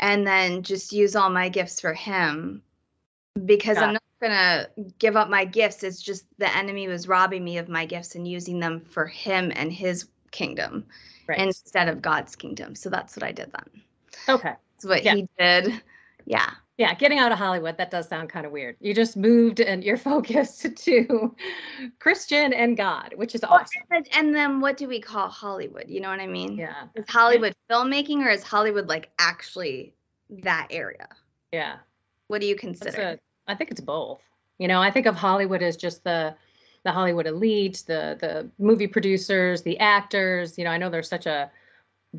and 0.00 0.26
then 0.26 0.62
just 0.62 0.92
use 0.92 1.14
all 1.16 1.30
my 1.30 1.48
gifts 1.48 1.80
for 1.80 1.94
Him 1.94 2.62
because 3.44 3.76
Got 3.76 3.88
I'm 3.88 3.92
not 3.94 4.02
going 4.20 4.32
to 4.32 4.70
give 4.98 5.16
up 5.16 5.28
my 5.28 5.44
gifts. 5.44 5.82
It's 5.84 6.00
just 6.02 6.24
the 6.38 6.54
enemy 6.56 6.88
was 6.88 7.06
robbing 7.08 7.44
me 7.44 7.58
of 7.58 7.68
my 7.68 7.86
gifts 7.86 8.14
and 8.14 8.26
using 8.26 8.58
them 8.60 8.80
for 8.80 9.06
Him 9.06 9.52
and 9.54 9.72
His 9.72 10.08
kingdom 10.30 10.86
Right. 11.28 11.38
instead 11.38 11.88
of 11.88 12.02
God's 12.02 12.34
kingdom. 12.36 12.74
So 12.74 12.90
that's 12.90 13.16
what 13.16 13.22
I 13.24 13.32
did 13.32 13.52
then. 13.52 13.82
okay. 14.28 14.54
That's 14.74 14.84
what 14.84 15.02
Yeah. 15.04 15.14
He 15.14 15.28
did. 15.38 15.80
Yeah. 16.24 16.50
Yeah, 16.78 16.92
getting 16.94 17.18
out 17.18 17.32
of 17.32 17.38
Hollywood, 17.38 17.78
that 17.78 17.90
does 17.90 18.06
sound 18.06 18.28
kind 18.28 18.44
of 18.44 18.52
weird. 18.52 18.76
You 18.80 18.92
just 18.92 19.16
moved 19.16 19.60
and 19.60 19.82
you're 19.82 19.96
focused 20.12 20.76
to 20.76 21.34
Christian 21.98 22.52
and 22.52 22.76
God, 22.76 23.14
which 23.16 23.34
is 23.34 23.42
awesome. 23.44 23.82
and, 23.90 24.04
then, 24.04 24.12
and 24.18 24.34
then 24.34 24.60
what 24.60 24.76
do 24.76 24.86
we 24.86 25.00
call 25.00 25.28
Hollywood? 25.28 25.88
You 25.88 26.00
know 26.00 26.10
what 26.10 26.20
I 26.20 26.26
mean? 26.26 26.56
Yeah. 26.56 26.84
Is 26.94 27.06
Hollywood 27.08 27.54
filmmaking 27.70 28.18
or 28.18 28.28
is 28.28 28.42
Hollywood 28.42 28.88
like 28.88 29.10
actually 29.18 29.94
that 30.42 30.68
area? 30.70 31.08
Yeah. 31.52 31.76
What 32.26 32.40
do 32.40 32.46
you 32.46 32.56
consider? 32.56 33.00
a, 33.00 33.18
I 33.46 33.54
think 33.54 33.70
it's 33.70 33.80
both. 33.80 34.20
You 34.58 34.68
know, 34.68 34.80
I 34.80 34.90
think 34.90 35.06
of 35.06 35.14
Hollywood 35.14 35.62
as 35.62 35.76
just 35.76 36.04
the 36.04 36.34
the 36.82 36.92
Hollywood 36.92 37.26
elite, 37.26 37.82
the 37.86 38.16
the 38.20 38.48
movie 38.58 38.86
producers, 38.86 39.62
the 39.62 39.78
actors. 39.78 40.56
You 40.56 40.64
know, 40.64 40.70
I 40.70 40.78
know 40.78 40.88
there's 40.88 41.08
such 41.08 41.26
a 41.26 41.50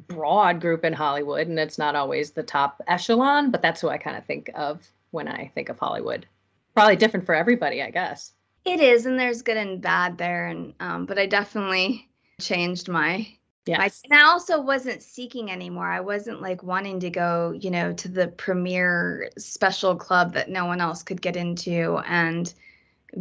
broad 0.07 0.61
group 0.61 0.83
in 0.85 0.93
Hollywood, 0.93 1.47
and 1.47 1.59
it's 1.59 1.77
not 1.77 1.95
always 1.95 2.31
the 2.31 2.43
top 2.43 2.81
echelon, 2.87 3.51
but 3.51 3.61
that's 3.61 3.81
who 3.81 3.89
I 3.89 3.97
kind 3.97 4.17
of 4.17 4.25
think 4.25 4.49
of 4.55 4.87
when 5.11 5.27
I 5.27 5.51
think 5.55 5.69
of 5.69 5.79
Hollywood. 5.79 6.25
Probably 6.73 6.95
different 6.95 7.25
for 7.25 7.35
everybody, 7.35 7.81
I 7.81 7.89
guess. 7.91 8.33
it 8.65 8.79
is, 8.79 9.05
and 9.05 9.19
there's 9.19 9.41
good 9.41 9.57
and 9.57 9.81
bad 9.81 10.17
there, 10.17 10.47
and 10.47 10.73
um, 10.79 11.05
but 11.05 11.17
I 11.19 11.25
definitely 11.25 12.09
changed 12.39 12.87
my 12.89 13.27
Yeah. 13.65 13.87
and 14.05 14.13
I 14.13 14.23
also 14.23 14.61
wasn't 14.61 15.01
seeking 15.03 15.51
anymore. 15.51 15.87
I 15.89 16.01
wasn't 16.01 16.41
like 16.41 16.63
wanting 16.63 16.99
to 17.01 17.09
go, 17.09 17.51
you 17.59 17.71
know, 17.71 17.93
to 17.93 18.07
the 18.07 18.27
premier 18.29 19.29
special 19.37 19.95
club 19.95 20.33
that 20.33 20.49
no 20.49 20.65
one 20.65 20.81
else 20.81 21.03
could 21.03 21.21
get 21.21 21.35
into 21.35 21.97
and 22.05 22.53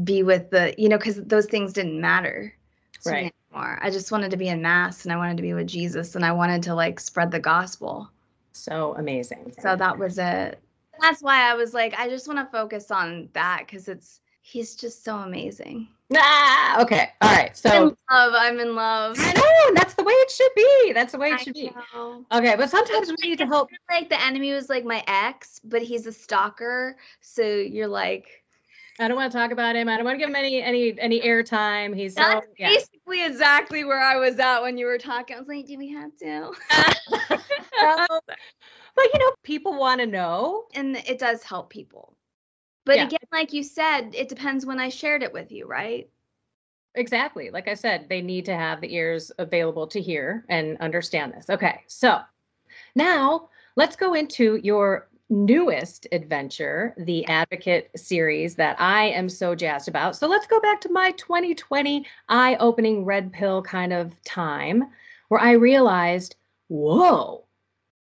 be 0.05 0.23
with 0.23 0.51
the, 0.51 0.75
you 0.79 0.89
know, 0.89 0.99
because 0.99 1.17
those 1.25 1.47
things 1.47 1.73
didn't 1.73 2.01
matter 2.01 2.55
me 3.11 3.13
Right. 3.13 3.35
Anymore. 3.53 3.79
I 3.83 3.91
just 3.91 4.13
wanted 4.13 4.31
to 4.31 4.37
be 4.37 4.49
in 4.49 4.63
mass 4.63 5.05
and 5.05 5.13
I 5.13 5.17
wanted 5.17 5.37
to 5.37 5.43
be 5.43 5.55
with 5.55 5.67
Jesus 5.67 6.15
and 6.15 6.25
I 6.25 6.33
wanted 6.33 6.63
to 6.65 6.75
like 6.75 7.01
spread 7.01 7.31
the 7.31 7.41
gospel. 7.41 8.11
So 8.53 8.95
amazing. 8.97 9.53
So 9.61 9.77
that 9.77 9.99
was 9.99 10.19
it. 10.19 10.59
That's 11.01 11.23
why 11.23 11.51
I 11.51 11.55
was 11.55 11.75
like, 11.75 11.95
I 11.99 12.09
just 12.09 12.27
want 12.27 12.39
to 12.39 12.51
focus 12.51 12.91
on 12.91 13.29
that 13.35 13.65
because 13.67 13.89
it's 13.89 14.21
he's 14.43 14.75
just 14.75 15.05
so 15.05 15.17
amazing. 15.17 15.89
Ah, 16.15 16.81
okay. 16.81 17.11
All 17.21 17.33
right. 17.33 17.55
So 17.57 17.71
I'm 17.71 17.83
in 17.83 17.97
love. 18.11 18.33
I'm 18.35 18.59
in 18.61 18.75
love. 18.75 19.17
I 19.19 19.35
know 19.35 19.75
that's 19.75 19.95
the 19.95 20.05
way 20.05 20.13
it 20.13 20.31
should 20.31 20.53
be. 20.55 20.93
That's 20.95 21.13
the 21.13 21.19
way 21.19 21.33
it 21.33 21.41
should 21.41 21.55
be. 21.55 21.71
Okay, 22.33 22.55
but 22.57 22.71
sometimes 22.71 23.09
we 23.09 23.31
need 23.31 23.39
to 23.39 23.47
help. 23.47 23.71
Like 23.91 24.09
the 24.09 24.23
enemy 24.23 24.53
was 24.53 24.71
like 24.71 24.85
my 24.85 25.03
ex, 25.07 25.61
but 25.65 25.83
he's 25.83 26.07
a 26.07 26.13
stalker. 26.13 26.97
So 27.21 27.43
you're 27.43 27.89
like, 27.89 28.45
I 28.99 29.09
don't 29.09 29.17
want 29.17 29.31
to 29.31 29.37
talk 29.39 29.51
about 29.51 29.77
him. 29.77 29.89
I 29.89 29.97
don't 29.97 30.05
want 30.05 30.15
to 30.15 30.19
give 30.19 30.29
him 30.29 30.37
any 30.37 30.63
any 30.63 30.99
any 30.99 31.21
airtime. 31.21 31.95
He's 31.95 32.15
That's 32.15 32.47
so 32.47 32.53
yeah. 32.59 32.69
basically 32.75 33.25
exactly 33.25 33.85
where 33.85 34.01
I 34.01 34.17
was 34.17 34.39
at 34.39 34.61
when 34.61 34.79
you 34.79 34.87
were 34.87 34.99
talking. 34.99 35.37
I 35.37 35.39
was 35.39 35.49
like, 35.49 35.67
do 35.67 35.79
we 35.79 35.89
have 35.93 36.17
to? 36.19 36.53
Um, 37.79 38.07
but 38.95 39.05
you 39.13 39.19
know, 39.19 39.33
people 39.43 39.79
want 39.79 40.01
to 40.01 40.07
know. 40.07 40.65
and 40.75 40.97
it 40.97 41.19
does 41.19 41.43
help 41.43 41.69
people. 41.69 42.17
But 42.87 42.97
Yeah. 42.97 43.05
again, 43.05 43.19
like 43.33 43.53
you 43.53 43.63
said, 43.63 44.15
it 44.15 44.31
depends 44.31 44.65
when 44.65 44.81
I 44.81 44.89
shared 44.89 45.23
it 45.23 45.31
with 45.33 45.53
you, 45.53 45.67
right? 45.67 46.09
Exactly. 46.95 47.51
Like 47.51 47.69
I 47.69 47.75
said, 47.75 48.09
they 48.09 48.23
need 48.23 48.47
to 48.47 48.55
have 48.57 48.81
the 48.81 48.95
ears 48.95 49.31
available 49.39 49.87
to 49.89 50.01
hear 50.01 50.47
and 50.49 50.79
understand 50.79 51.35
this. 51.35 51.51
Okay. 51.51 51.83
So 51.87 52.21
now 52.95 53.51
let's 53.77 53.97
go 53.97 54.15
into 54.15 54.57
your 54.63 55.11
newest 55.29 56.07
adventure, 56.13 56.95
the 56.99 57.27
Advocate 57.27 57.91
series 57.97 58.55
that 58.57 58.81
I 58.81 59.07
am 59.07 59.29
so 59.29 59.55
jazzed 59.55 59.89
about. 59.89 60.17
So 60.17 60.29
let's 60.29 60.47
go 60.47 60.61
back 60.61 60.81
to 60.83 60.93
my 60.93 61.13
2020 61.13 62.07
eye 62.29 62.57
opening 62.61 63.05
red 63.05 63.33
pill 63.33 63.63
kind 63.63 63.93
of 63.93 64.15
time 64.25 64.85
where 65.29 65.41
I 65.41 65.53
realized, 65.53 66.37
whoa, 66.69 67.45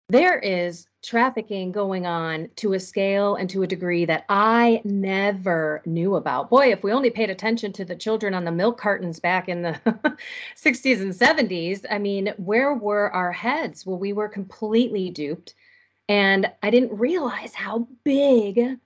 there 0.09 0.38
is 0.38 0.87
trafficking 1.02 1.70
going 1.70 2.07
on 2.07 2.48
to 2.57 2.72
a 2.72 2.81
scale 2.81 3.37
and 3.37 3.48
to 3.50 3.62
a 3.62 3.66
degree 3.66 4.04
that 4.04 4.24
I 4.28 4.81
never 4.85 5.83
knew 5.87 6.16
about. 6.16 6.50
Boy, 6.50 6.72
if 6.72 6.83
we 6.83 6.92
only 6.92 7.11
paid 7.11 7.31
attention 7.31 7.72
to 7.74 7.85
the 7.85 7.94
children 7.94 8.35
on 8.35 8.44
the 8.44 8.50
milk 8.50 8.81
cartons 8.81 9.20
back 9.20 9.48
in 9.48 9.62
the 9.62 9.78
60s 10.57 11.00
and 11.00 11.12
70s, 11.12 11.85
I 11.90 11.98
mean, 11.98 12.33
where 12.37 12.74
were 12.74 13.11
our 13.12 13.33
heads? 13.33 13.85
Well, 13.85 13.98
we 13.98 14.12
were 14.12 14.28
completely 14.28 15.11
duped. 15.11 15.54
And 16.09 16.51
I 16.62 16.71
didn't 16.71 16.99
realize 16.99 17.55
how 17.55 17.87
big 18.05 18.79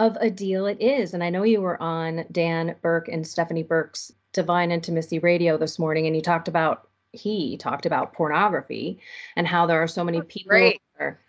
of 0.00 0.16
a 0.20 0.30
deal 0.30 0.66
it 0.66 0.80
is. 0.80 1.14
And 1.14 1.22
I 1.22 1.30
know 1.30 1.44
you 1.44 1.60
were 1.60 1.80
on 1.80 2.24
Dan 2.32 2.74
Burke 2.82 3.08
and 3.08 3.26
Stephanie 3.26 3.62
Burke's 3.62 4.12
Divine 4.32 4.72
Intimacy 4.72 5.20
Radio 5.20 5.56
this 5.56 5.78
morning, 5.78 6.06
and 6.06 6.16
you 6.16 6.22
talked 6.22 6.48
about 6.48 6.88
he 7.12 7.56
talked 7.56 7.86
about 7.86 8.12
pornography 8.12 8.98
and 9.36 9.46
how 9.46 9.66
there 9.66 9.80
are 9.80 9.86
so 9.86 10.02
many 10.02 10.20
people 10.22 10.50
great. 10.50 10.80
are 10.98 11.20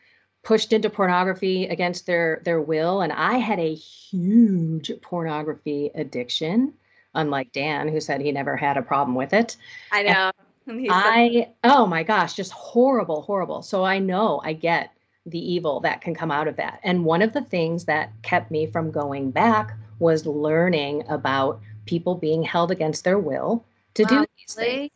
pushed 0.41 0.73
into 0.73 0.89
pornography 0.89 1.67
against 1.67 2.07
their 2.07 2.41
their 2.43 2.59
will. 2.59 3.01
And 3.01 3.13
I 3.13 3.37
had 3.37 3.59
a 3.59 3.75
huge 3.75 4.91
pornography 5.01 5.91
addiction, 5.93 6.73
unlike 7.13 7.51
Dan, 7.51 7.87
who 7.87 8.01
said 8.01 8.19
he 8.19 8.31
never 8.31 8.57
had 8.57 8.77
a 8.77 8.81
problem 8.81 9.15
with 9.15 9.33
it. 9.33 9.57
I 9.91 10.03
know. 10.03 10.31
And 10.65 10.79
he 10.81 10.87
said- 10.87 10.95
I 10.95 11.53
oh 11.63 11.85
my 11.85 12.01
gosh, 12.01 12.33
just 12.33 12.51
horrible, 12.51 13.21
horrible. 13.21 13.61
So 13.61 13.83
I 13.83 13.99
know 13.99 14.41
I 14.43 14.53
get 14.53 14.91
the 15.25 15.39
evil 15.39 15.79
that 15.81 16.01
can 16.01 16.13
come 16.13 16.31
out 16.31 16.47
of 16.47 16.55
that. 16.57 16.79
And 16.83 17.05
one 17.05 17.21
of 17.21 17.33
the 17.33 17.41
things 17.41 17.85
that 17.85 18.11
kept 18.21 18.51
me 18.51 18.67
from 18.67 18.91
going 18.91 19.31
back 19.31 19.75
was 19.99 20.25
learning 20.25 21.03
about 21.09 21.61
people 21.85 22.15
being 22.15 22.43
held 22.43 22.71
against 22.71 23.03
their 23.03 23.19
will 23.19 23.65
to 23.95 24.05
do 24.05 24.15
Wow, 24.15 24.25
these 24.37 24.53
things. 24.53 24.91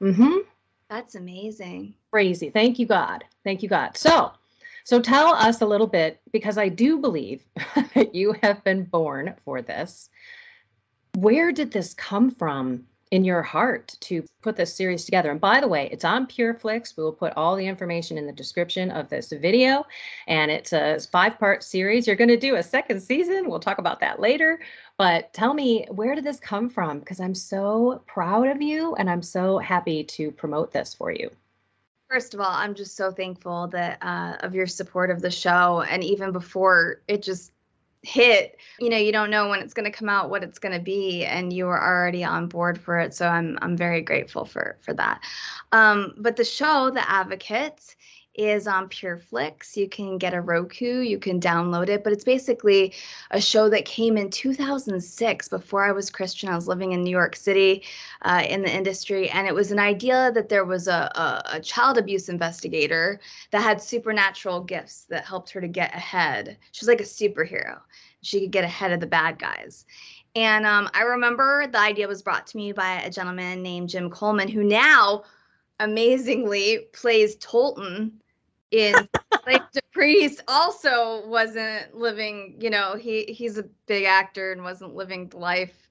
really? 0.00 0.12
Mm-hmm. 0.14 0.38
That's 0.88 1.14
amazing. 1.14 1.94
Crazy. 2.10 2.50
Thank 2.50 2.78
you, 2.78 2.86
God. 2.86 3.24
Thank 3.44 3.62
you, 3.62 3.68
God. 3.68 3.96
So, 3.96 4.32
so 4.84 5.00
tell 5.00 5.28
us 5.34 5.60
a 5.62 5.66
little 5.66 5.86
bit 5.86 6.20
because 6.32 6.58
I 6.58 6.68
do 6.68 6.98
believe 6.98 7.44
that 7.94 8.14
you 8.14 8.34
have 8.42 8.62
been 8.64 8.84
born 8.84 9.34
for 9.44 9.62
this. 9.62 10.10
Where 11.14 11.52
did 11.52 11.72
this 11.72 11.94
come 11.94 12.30
from 12.30 12.86
in 13.12 13.24
your 13.24 13.42
heart 13.42 13.94
to 14.00 14.24
put 14.40 14.56
this 14.56 14.74
series 14.74 15.04
together? 15.04 15.30
And 15.30 15.40
by 15.40 15.60
the 15.60 15.68
way, 15.68 15.88
it's 15.92 16.04
on 16.04 16.26
PureFlix. 16.26 16.96
We 16.96 17.04
will 17.04 17.12
put 17.12 17.34
all 17.36 17.54
the 17.54 17.66
information 17.66 18.16
in 18.16 18.26
the 18.26 18.32
description 18.32 18.90
of 18.90 19.10
this 19.10 19.30
video. 19.30 19.84
And 20.26 20.50
it's 20.50 20.72
a 20.72 20.98
five 21.12 21.38
part 21.38 21.62
series. 21.62 22.06
You're 22.06 22.16
going 22.16 22.28
to 22.28 22.38
do 22.38 22.56
a 22.56 22.62
second 22.62 23.00
season. 23.02 23.50
We'll 23.50 23.60
talk 23.60 23.76
about 23.76 24.00
that 24.00 24.18
later. 24.18 24.60
But 24.96 25.32
tell 25.34 25.52
me, 25.52 25.86
where 25.90 26.14
did 26.14 26.24
this 26.24 26.40
come 26.40 26.70
from? 26.70 27.00
Because 27.00 27.20
I'm 27.20 27.34
so 27.34 28.02
proud 28.06 28.48
of 28.48 28.62
you 28.62 28.94
and 28.94 29.10
I'm 29.10 29.22
so 29.22 29.58
happy 29.58 30.04
to 30.04 30.30
promote 30.30 30.72
this 30.72 30.94
for 30.94 31.12
you. 31.12 31.30
First 32.08 32.32
of 32.32 32.40
all, 32.40 32.50
I'm 32.50 32.74
just 32.74 32.96
so 32.96 33.10
thankful 33.10 33.68
that 33.68 33.98
uh, 34.02 34.36
of 34.40 34.54
your 34.54 34.66
support 34.66 35.10
of 35.10 35.22
the 35.22 35.30
show, 35.30 35.82
and 35.88 36.04
even 36.04 36.30
before 36.30 37.00
it 37.08 37.22
just 37.22 37.52
hit, 38.02 38.58
you 38.80 38.90
know, 38.90 38.96
you 38.96 39.12
don't 39.12 39.30
know 39.30 39.48
when 39.48 39.60
it's 39.60 39.74
going 39.74 39.90
to 39.90 39.96
come 39.96 40.08
out, 40.08 40.28
what 40.28 40.42
it's 40.42 40.58
going 40.58 40.74
to 40.74 40.82
be, 40.82 41.24
and 41.24 41.52
you 41.52 41.66
were 41.66 41.80
already 41.80 42.24
on 42.24 42.48
board 42.48 42.80
for 42.80 42.98
it. 42.98 43.14
So 43.14 43.28
I'm 43.28 43.58
I'm 43.62 43.76
very 43.76 44.02
grateful 44.02 44.44
for 44.44 44.76
for 44.80 44.92
that. 44.94 45.22
Um, 45.70 46.14
but 46.18 46.36
the 46.36 46.44
show, 46.44 46.90
The 46.90 47.08
Advocate, 47.08 47.96
is 48.34 48.66
on 48.66 48.88
PureFlix. 48.88 49.76
You 49.76 49.88
can 49.88 50.16
get 50.16 50.32
a 50.32 50.40
Roku, 50.40 51.00
you 51.00 51.18
can 51.18 51.40
download 51.40 51.88
it, 51.88 52.02
but 52.02 52.12
it's 52.12 52.24
basically 52.24 52.94
a 53.30 53.40
show 53.40 53.68
that 53.68 53.84
came 53.84 54.16
in 54.16 54.30
2006 54.30 55.48
before 55.48 55.84
I 55.84 55.92
was 55.92 56.08
Christian. 56.08 56.48
I 56.48 56.54
was 56.54 56.66
living 56.66 56.92
in 56.92 57.02
New 57.02 57.10
York 57.10 57.36
City 57.36 57.82
uh, 58.22 58.42
in 58.48 58.62
the 58.62 58.74
industry, 58.74 59.28
and 59.30 59.46
it 59.46 59.54
was 59.54 59.70
an 59.70 59.78
idea 59.78 60.32
that 60.32 60.48
there 60.48 60.64
was 60.64 60.88
a, 60.88 61.10
a, 61.14 61.56
a 61.56 61.60
child 61.60 61.98
abuse 61.98 62.28
investigator 62.28 63.20
that 63.50 63.62
had 63.62 63.82
supernatural 63.82 64.60
gifts 64.60 65.04
that 65.10 65.26
helped 65.26 65.50
her 65.50 65.60
to 65.60 65.68
get 65.68 65.94
ahead. 65.94 66.56
She 66.72 66.84
was 66.84 66.88
like 66.88 67.00
a 67.00 67.04
superhero. 67.04 67.80
She 68.22 68.40
could 68.40 68.52
get 68.52 68.64
ahead 68.64 68.92
of 68.92 69.00
the 69.00 69.06
bad 69.06 69.38
guys. 69.38 69.84
And 70.34 70.64
um, 70.64 70.88
I 70.94 71.02
remember 71.02 71.66
the 71.66 71.78
idea 71.78 72.08
was 72.08 72.22
brought 72.22 72.46
to 72.48 72.56
me 72.56 72.72
by 72.72 73.02
a 73.02 73.10
gentleman 73.10 73.62
named 73.62 73.90
Jim 73.90 74.08
Coleman, 74.08 74.48
who 74.48 74.64
now 74.64 75.24
amazingly 75.82 76.86
plays 76.92 77.36
Tolton 77.36 78.12
in 78.70 79.08
like 79.46 79.62
DePriest 79.72 80.40
also 80.48 81.26
wasn't 81.26 81.94
living, 81.94 82.56
you 82.60 82.70
know, 82.70 82.94
he 82.96 83.24
he's 83.24 83.58
a 83.58 83.64
big 83.86 84.04
actor 84.04 84.52
and 84.52 84.62
wasn't 84.62 84.94
living 84.94 85.30
life 85.34 85.88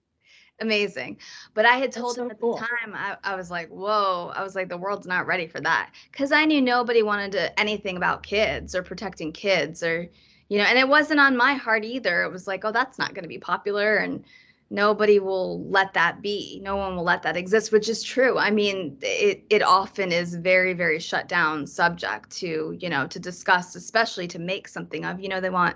amazing. 0.61 1.17
But 1.53 1.65
I 1.65 1.75
had 1.77 1.91
told 1.91 2.15
so 2.15 2.23
him 2.23 2.31
at 2.31 2.39
cool. 2.39 2.53
the 2.53 2.59
time, 2.59 2.93
I, 2.95 3.17
I 3.23 3.35
was 3.35 3.51
like, 3.51 3.67
whoa, 3.69 4.31
I 4.35 4.43
was 4.43 4.55
like, 4.55 4.69
the 4.69 4.77
world's 4.77 5.07
not 5.07 5.27
ready 5.27 5.47
for 5.47 5.59
that. 5.61 5.91
Cause 6.13 6.31
I 6.31 6.45
knew 6.45 6.61
nobody 6.61 7.03
wanted 7.03 7.31
to 7.33 7.59
anything 7.59 7.97
about 7.97 8.23
kids 8.23 8.75
or 8.75 8.83
protecting 8.83 9.31
kids 9.31 9.83
or, 9.83 10.07
you 10.49 10.57
know, 10.57 10.65
and 10.65 10.77
it 10.77 10.87
wasn't 10.87 11.19
on 11.19 11.35
my 11.35 11.55
heart 11.55 11.83
either. 11.83 12.23
It 12.23 12.31
was 12.31 12.47
like, 12.47 12.63
oh, 12.63 12.71
that's 12.71 12.99
not 12.99 13.13
gonna 13.13 13.27
be 13.27 13.39
popular 13.39 13.97
and 13.97 14.23
nobody 14.71 15.19
will 15.19 15.63
let 15.69 15.93
that 15.93 16.21
be. 16.21 16.59
No 16.63 16.77
one 16.77 16.95
will 16.95 17.03
let 17.03 17.21
that 17.23 17.35
exist, 17.37 17.71
which 17.71 17.89
is 17.89 18.01
true. 18.01 18.39
I 18.39 18.49
mean, 18.49 18.97
it 19.01 19.43
it 19.49 19.61
often 19.61 20.11
is 20.11 20.33
very, 20.35 20.73
very 20.73 20.97
shut 20.99 21.27
down 21.27 21.67
subject 21.67 22.31
to, 22.37 22.75
you 22.79 22.89
know, 22.89 23.05
to 23.07 23.19
discuss, 23.19 23.75
especially 23.75 24.27
to 24.29 24.39
make 24.39 24.67
something 24.67 25.05
of. 25.05 25.19
You 25.19 25.29
know, 25.29 25.41
they 25.41 25.49
want 25.49 25.75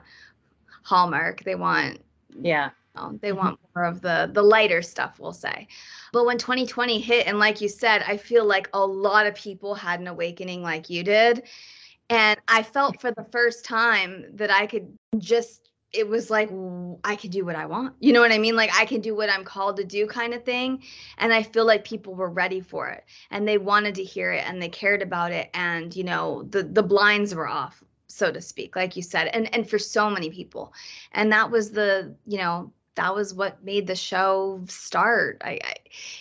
Hallmark, 0.84 1.43
they 1.43 1.55
want 1.55 1.99
Yeah. 2.41 2.69
know, 2.95 3.19
they 3.21 3.29
mm-hmm. 3.29 3.38
want 3.38 3.60
more 3.75 3.86
of 3.86 4.01
the 4.01 4.29
the 4.34 4.41
lighter 4.41 4.81
stuff 4.81 5.19
we'll 5.19 5.34
say 5.34 5.67
but 6.13 6.25
when 6.25 6.38
2020 6.38 6.99
hit 7.01 7.27
and 7.27 7.39
like 7.39 7.60
you 7.60 7.67
said 7.67 8.01
i 8.08 8.15
feel 8.15 8.45
like 8.45 8.69
a 8.73 8.86
lot 8.86 9.25
of 9.25 9.36
people 9.36 9.75
had 9.75 9.99
an 9.99 10.08
awakening 10.08 10.62
like 10.62 10.89
you 10.89 11.03
did 11.03 11.43
and 12.10 12.39
i 12.47 12.63
felt 12.63 13.01
for 13.01 13.12
the 13.12 13.25
first 13.34 13.65
time 13.65 14.25
that 14.34 14.49
i 14.49 14.65
could 14.65 14.97
just 15.17 15.64
it 15.95 16.08
was 16.08 16.29
like 16.29 16.49
I 17.03 17.15
could 17.15 17.31
do 17.31 17.45
what 17.45 17.55
i 17.55 17.65
want. 17.65 17.95
You 17.99 18.13
know 18.13 18.21
what 18.21 18.31
i 18.31 18.38
mean? 18.38 18.55
Like 18.55 18.71
i 18.75 18.86
can 18.86 19.01
do 19.01 19.15
what 19.15 19.29
i'm 19.29 19.43
called 19.43 19.77
to 19.77 19.84
do 19.84 20.08
kind 20.08 20.34
of 20.34 20.43
thing 20.43 20.84
and 21.17 21.34
i 21.34 21.43
feel 21.43 21.65
like 21.65 21.86
people 21.86 22.15
were 22.15 22.29
ready 22.29 22.62
for 22.62 22.89
it 22.89 23.05
and 23.31 23.47
they 23.47 23.58
wanted 23.58 23.95
to 23.95 24.03
hear 24.03 24.31
it 24.31 24.47
and 24.47 24.62
they 24.62 24.69
cared 24.69 25.01
about 25.01 25.31
it 25.31 25.49
and 25.53 25.95
you 25.95 26.03
know 26.03 26.43
the 26.43 26.63
the 26.63 26.84
blinds 26.84 27.34
were 27.34 27.47
off 27.47 27.84
so 28.15 28.31
to 28.31 28.41
speak 28.41 28.75
like 28.75 28.95
you 28.95 29.01
said 29.01 29.27
and 29.27 29.53
and 29.53 29.69
for 29.69 29.77
so 29.77 30.10
many 30.10 30.29
people. 30.29 30.73
And 31.12 31.31
that 31.31 31.51
was 31.51 31.71
the 31.71 32.15
you 32.25 32.38
know 32.38 32.71
that 32.95 33.13
was 33.13 33.34
what 33.34 33.62
made 33.62 33.88
the 33.88 33.95
show 33.95 34.62
start. 34.67 35.41
I, 35.43 35.60
I 35.63 35.73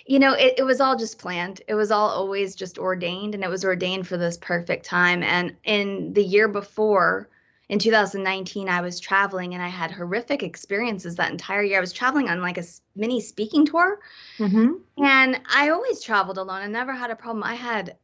you 0.06 0.18
know 0.18 0.32
it, 0.32 0.54
it 0.58 0.64
was 0.64 0.80
all 0.80 0.96
just 0.96 1.18
planned. 1.18 1.62
It 1.68 1.74
was 1.74 1.90
all 1.90 2.08
always 2.08 2.56
just 2.56 2.78
ordained 2.78 3.34
and 3.34 3.44
it 3.44 3.50
was 3.50 3.64
ordained 3.64 4.08
for 4.08 4.16
this 4.16 4.37
perfect 4.37 4.84
time. 4.84 5.22
And 5.22 5.56
in 5.64 6.12
the 6.12 6.24
year 6.24 6.48
before 6.48 7.28
in 7.68 7.79
2019 7.79 8.68
i 8.68 8.81
was 8.81 9.00
traveling 9.00 9.55
and 9.55 9.62
i 9.62 9.68
had 9.68 9.90
horrific 9.90 10.42
experiences 10.42 11.16
that 11.16 11.31
entire 11.31 11.62
year 11.62 11.79
i 11.79 11.81
was 11.81 11.92
traveling 11.92 12.29
on 12.29 12.40
like 12.42 12.59
a 12.59 12.64
mini 12.96 13.20
speaking 13.20 13.64
tour 13.66 13.98
Mm-hmm. 14.38 15.05
and 15.05 15.40
I 15.55 15.68
always 15.68 16.03
traveled 16.03 16.38
alone. 16.38 16.61
I 16.62 16.66
never 16.66 16.92
had 16.92 17.11
a 17.11 17.16
problem. 17.16 17.44
I 17.44 17.55
had 17.55 17.96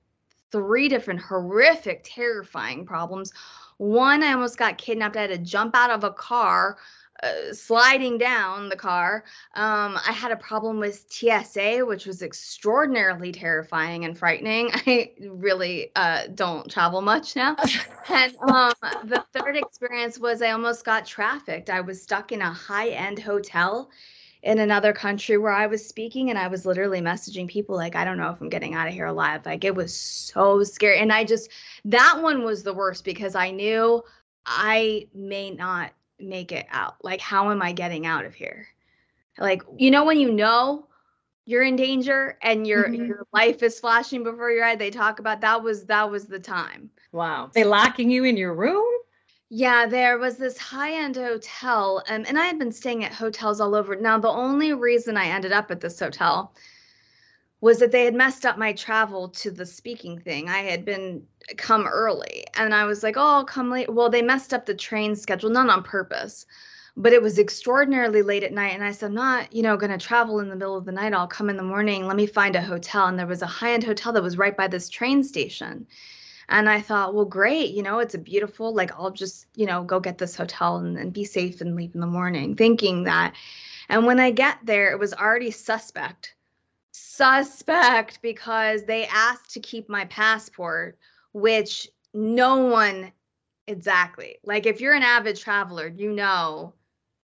three 0.53 0.89
different 0.89 1.21
horrific, 1.21 2.03
terrifying 2.05 2.87
problems. 2.87 3.33
One, 3.79 4.23
I 4.23 4.33
almost 4.33 4.59
got 4.59 4.79
kidnapped. 4.79 5.17
I 5.17 5.23
had 5.23 5.31
to 5.31 5.39
jump 5.39 5.75
out 5.75 5.91
of 5.91 6.05
a 6.05 6.11
car, 6.13 6.77
uh, 7.23 7.53
sliding 7.53 8.19
down 8.19 8.69
the 8.69 8.77
car. 8.77 9.25
Um, 9.55 9.99
I 10.07 10.13
had 10.13 10.33
a 10.33 10.37
problem 10.37 10.79
with 10.79 11.07
TSA, 11.09 11.85
which 11.87 12.07
was 12.07 12.23
extraordinarily 12.23 13.33
terrifying 13.33 14.05
and 14.05 14.17
frightening. 14.17 14.71
I 14.75 15.13
really 15.21 15.91
uh, 15.97 16.29
don't 16.35 16.71
travel 16.71 17.01
much 17.01 17.37
now. 17.37 17.57
And 18.13 18.35
um, 18.51 18.73
the 19.05 19.25
third 19.33 19.57
experience 19.57 20.19
was 20.19 20.43
I 20.43 20.51
almost 20.51 20.85
got 20.85 21.07
trafficked. 21.07 21.71
I 21.71 21.81
was 21.81 22.03
stuck 22.03 22.33
in 22.33 22.43
a 22.43 22.53
high 22.53 22.89
end 22.89 23.21
hotel 23.21 23.89
in 24.43 24.59
another 24.59 24.93
country 24.93 25.37
where 25.37 25.53
I 25.53 25.67
was 25.67 25.87
speaking 25.87 26.31
and 26.31 26.39
I 26.39 26.49
was 26.49 26.67
literally 26.67 27.01
messaging 27.01 27.47
people 27.47 27.77
like 27.77 27.95
I 27.95 28.05
don't 28.05 28.19
know 28.19 28.31
if 28.31 28.41
I'm 28.41 28.49
getting 28.49 28.75
out 28.75 28.89
of 28.89 28.95
here 28.95 29.07
alive. 29.07 29.47
Like 29.47 29.65
it 29.65 29.75
was 29.75 29.95
so 29.95 30.65
scary 30.65 30.99
and 30.99 31.13
I 31.13 31.25
just 31.25 31.51
that 31.85 32.21
one 32.21 32.43
was 32.43 32.63
the 32.63 32.75
worst 32.75 33.05
because 33.05 33.35
I 33.35 33.51
knew 33.51 34.03
I 34.47 35.07
may 35.15 35.51
not 35.51 35.93
make 36.21 36.53
it 36.53 36.67
out. 36.71 37.05
Like 37.05 37.21
how 37.21 37.51
am 37.51 37.63
I 37.63 37.73
getting 37.73 38.07
out 38.07 38.25
of 38.25 38.35
here? 38.35 38.67
Like, 39.39 39.63
you 39.79 39.91
know, 39.91 40.05
when 40.05 40.19
you 40.19 40.33
know 40.33 40.87
you're 41.47 41.63
in 41.63 41.77
danger 41.77 42.39
and 42.43 42.67
your 42.67 42.89
Mhm. 42.89 43.09
your 43.09 43.27
life 43.33 43.63
is 43.63 43.81
flashing 43.81 44.23
before 44.23 44.51
your 44.51 44.65
eye, 44.65 44.77
they 44.77 44.91
talk 44.91 45.19
about 45.19 45.41
that 45.41 45.63
was 45.63 45.87
that 45.87 46.11
was 46.11 46.27
the 46.27 46.39
time. 46.39 46.91
Wow. 47.13 47.51
They 47.53 47.65
locking 47.65 48.11
you 48.11 48.25
in 48.25 48.37
your 48.37 48.55
room? 48.55 48.87
Yeah, 49.49 49.87
there 49.87 50.19
was 50.19 50.37
this 50.37 50.57
high-end 50.59 51.17
hotel, 51.17 52.05
um, 52.09 52.25
and 52.29 52.39
I 52.39 52.47
had 52.47 52.59
been 52.59 52.71
staying 52.71 53.05
at 53.05 53.13
hotels 53.13 53.61
all 53.61 53.75
over. 53.75 53.97
Now, 53.97 54.17
the 54.17 54.29
only 54.29 54.73
reason 54.75 55.17
I 55.17 55.27
ended 55.27 55.51
up 55.51 55.73
at 55.73 55.81
this 55.81 55.99
hotel 55.99 56.55
was 57.61 57.79
that 57.79 57.93
they 57.93 58.05
had 58.05 58.15
messed 58.15 58.47
up 58.47 58.59
my 58.59 58.73
travel 58.73 59.29
to 59.29 59.51
the 59.51 59.67
speaking 59.67 60.19
thing. 60.19 60.49
I 60.49 60.59
had 60.59 60.85
been 60.85 61.23
come 61.57 61.87
early, 61.87 62.45
and 62.55 62.75
I 62.75 62.85
was 62.85 63.03
like, 63.03 63.17
"Oh, 63.17 63.21
I'll 63.21 63.45
come 63.45 63.71
late." 63.71 63.93
Well, 63.93 64.11
they 64.11 64.23
messed 64.23 64.55
up 64.55 64.67
the 64.67 64.75
train 64.75 65.17
schedule, 65.17 65.51
not 65.51 65.69
on 65.69 65.83
purpose, 65.83 66.47
but 66.97 67.13
it 67.13 67.23
was 67.23 67.39
extraordinarily 67.39 68.23
late 68.23 68.43
at 68.43 68.53
night, 68.53 68.75
and 68.75 68.85
I 68.85 68.93
said, 68.93 69.07
"I'm 69.07 69.15
not, 69.15 69.53
you 69.53 69.63
know, 69.63 69.77
going 69.77 69.93
to 69.93 69.99
travel 69.99 70.41
in 70.41 70.49
the 70.49 70.57
middle 70.57 70.77
of 70.77 70.85
the 70.85 70.93
night. 70.93 71.13
I'll 71.13 71.27
come 71.29 71.51
in 71.51 71.57
the 71.57 71.63
morning. 71.63 72.07
Let 72.07 72.17
me 72.17 72.27
find 72.27 72.57
a 72.57 72.63
hotel." 72.63 73.07
And 73.07 73.19
there 73.19 73.27
was 73.27 73.43
a 73.43 73.47
high-end 73.47 73.85
hotel 73.85 74.13
that 74.13 74.23
was 74.23 74.39
right 74.39 74.57
by 74.57 74.69
this 74.69 74.89
train 74.89 75.23
station. 75.25 75.87
And 76.49 76.69
I 76.69 76.81
thought, 76.81 77.15
well, 77.15 77.25
great, 77.25 77.71
you 77.71 77.83
know, 77.83 78.01
it's 78.01 78.15
a 78.15 78.19
beautiful, 78.19 78.75
like, 78.75 78.91
I'll 78.99 79.13
just, 79.13 79.47
you 79.55 79.67
know, 79.67 79.85
go 79.85 80.01
get 80.01 80.19
this 80.19 80.35
hotel 80.35 80.79
and, 80.79 80.99
and 80.99 81.13
be 81.13 81.25
safe 81.25 81.61
and 81.61 81.77
leave 81.77 81.95
in 81.95 82.01
the 82.01 82.09
morning, 82.09 82.57
thinking 82.57 83.05
that. 83.05 83.35
And 83.89 84.05
when 84.05 84.19
I 84.19 84.33
get 84.33 84.59
there, 84.65 84.91
it 84.91 84.99
was 84.99 85.15
already 85.15 85.53
suspect. 85.53 86.35
Suspect 87.21 88.23
because 88.23 88.85
they 88.85 89.07
asked 89.07 89.53
to 89.55 89.61
keep 89.61 89.89
my 89.89 90.05
passport, 90.07 90.99
which 91.33 91.89
no 92.15 92.67
one 92.67 93.13
exactly. 93.67 94.39
Like, 94.45 94.67
if 94.67 94.81
you're 94.81 94.95
an 94.95 95.03
avid 95.03 95.37
traveler, 95.37 95.87
you 95.89 96.13
know 96.13 96.75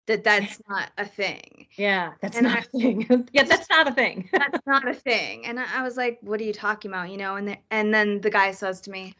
that 0.06 0.24
that's 0.24 0.60
not 0.68 0.90
a 0.98 1.04
thing. 1.06 1.66
Yeah, 1.76 2.14
that's 2.20 2.36
And 2.36 2.46
not 2.46 2.58
I- 2.58 2.60
a 2.60 2.78
thing. 2.78 3.28
yeah, 3.32 3.44
that's 3.44 3.68
not 3.70 3.88
a 3.88 3.92
thing. 3.92 4.28
That's 4.32 4.66
not 4.66 4.88
a 4.88 4.94
thing. 4.94 5.46
And 5.46 5.58
I 5.60 5.66
I 5.80 5.82
was 5.82 5.96
like, 5.96 6.18
what 6.22 6.40
are 6.40 6.44
you 6.44 6.52
talking 6.52 6.90
about? 6.90 7.10
You 7.10 7.16
know, 7.18 7.36
and 7.36 7.48
the, 7.48 7.56
and 7.70 7.92
then 7.94 8.20
the 8.20 8.30
guy 8.30 8.52
says 8.52 8.80
to 8.82 8.90
me, 8.90 9.14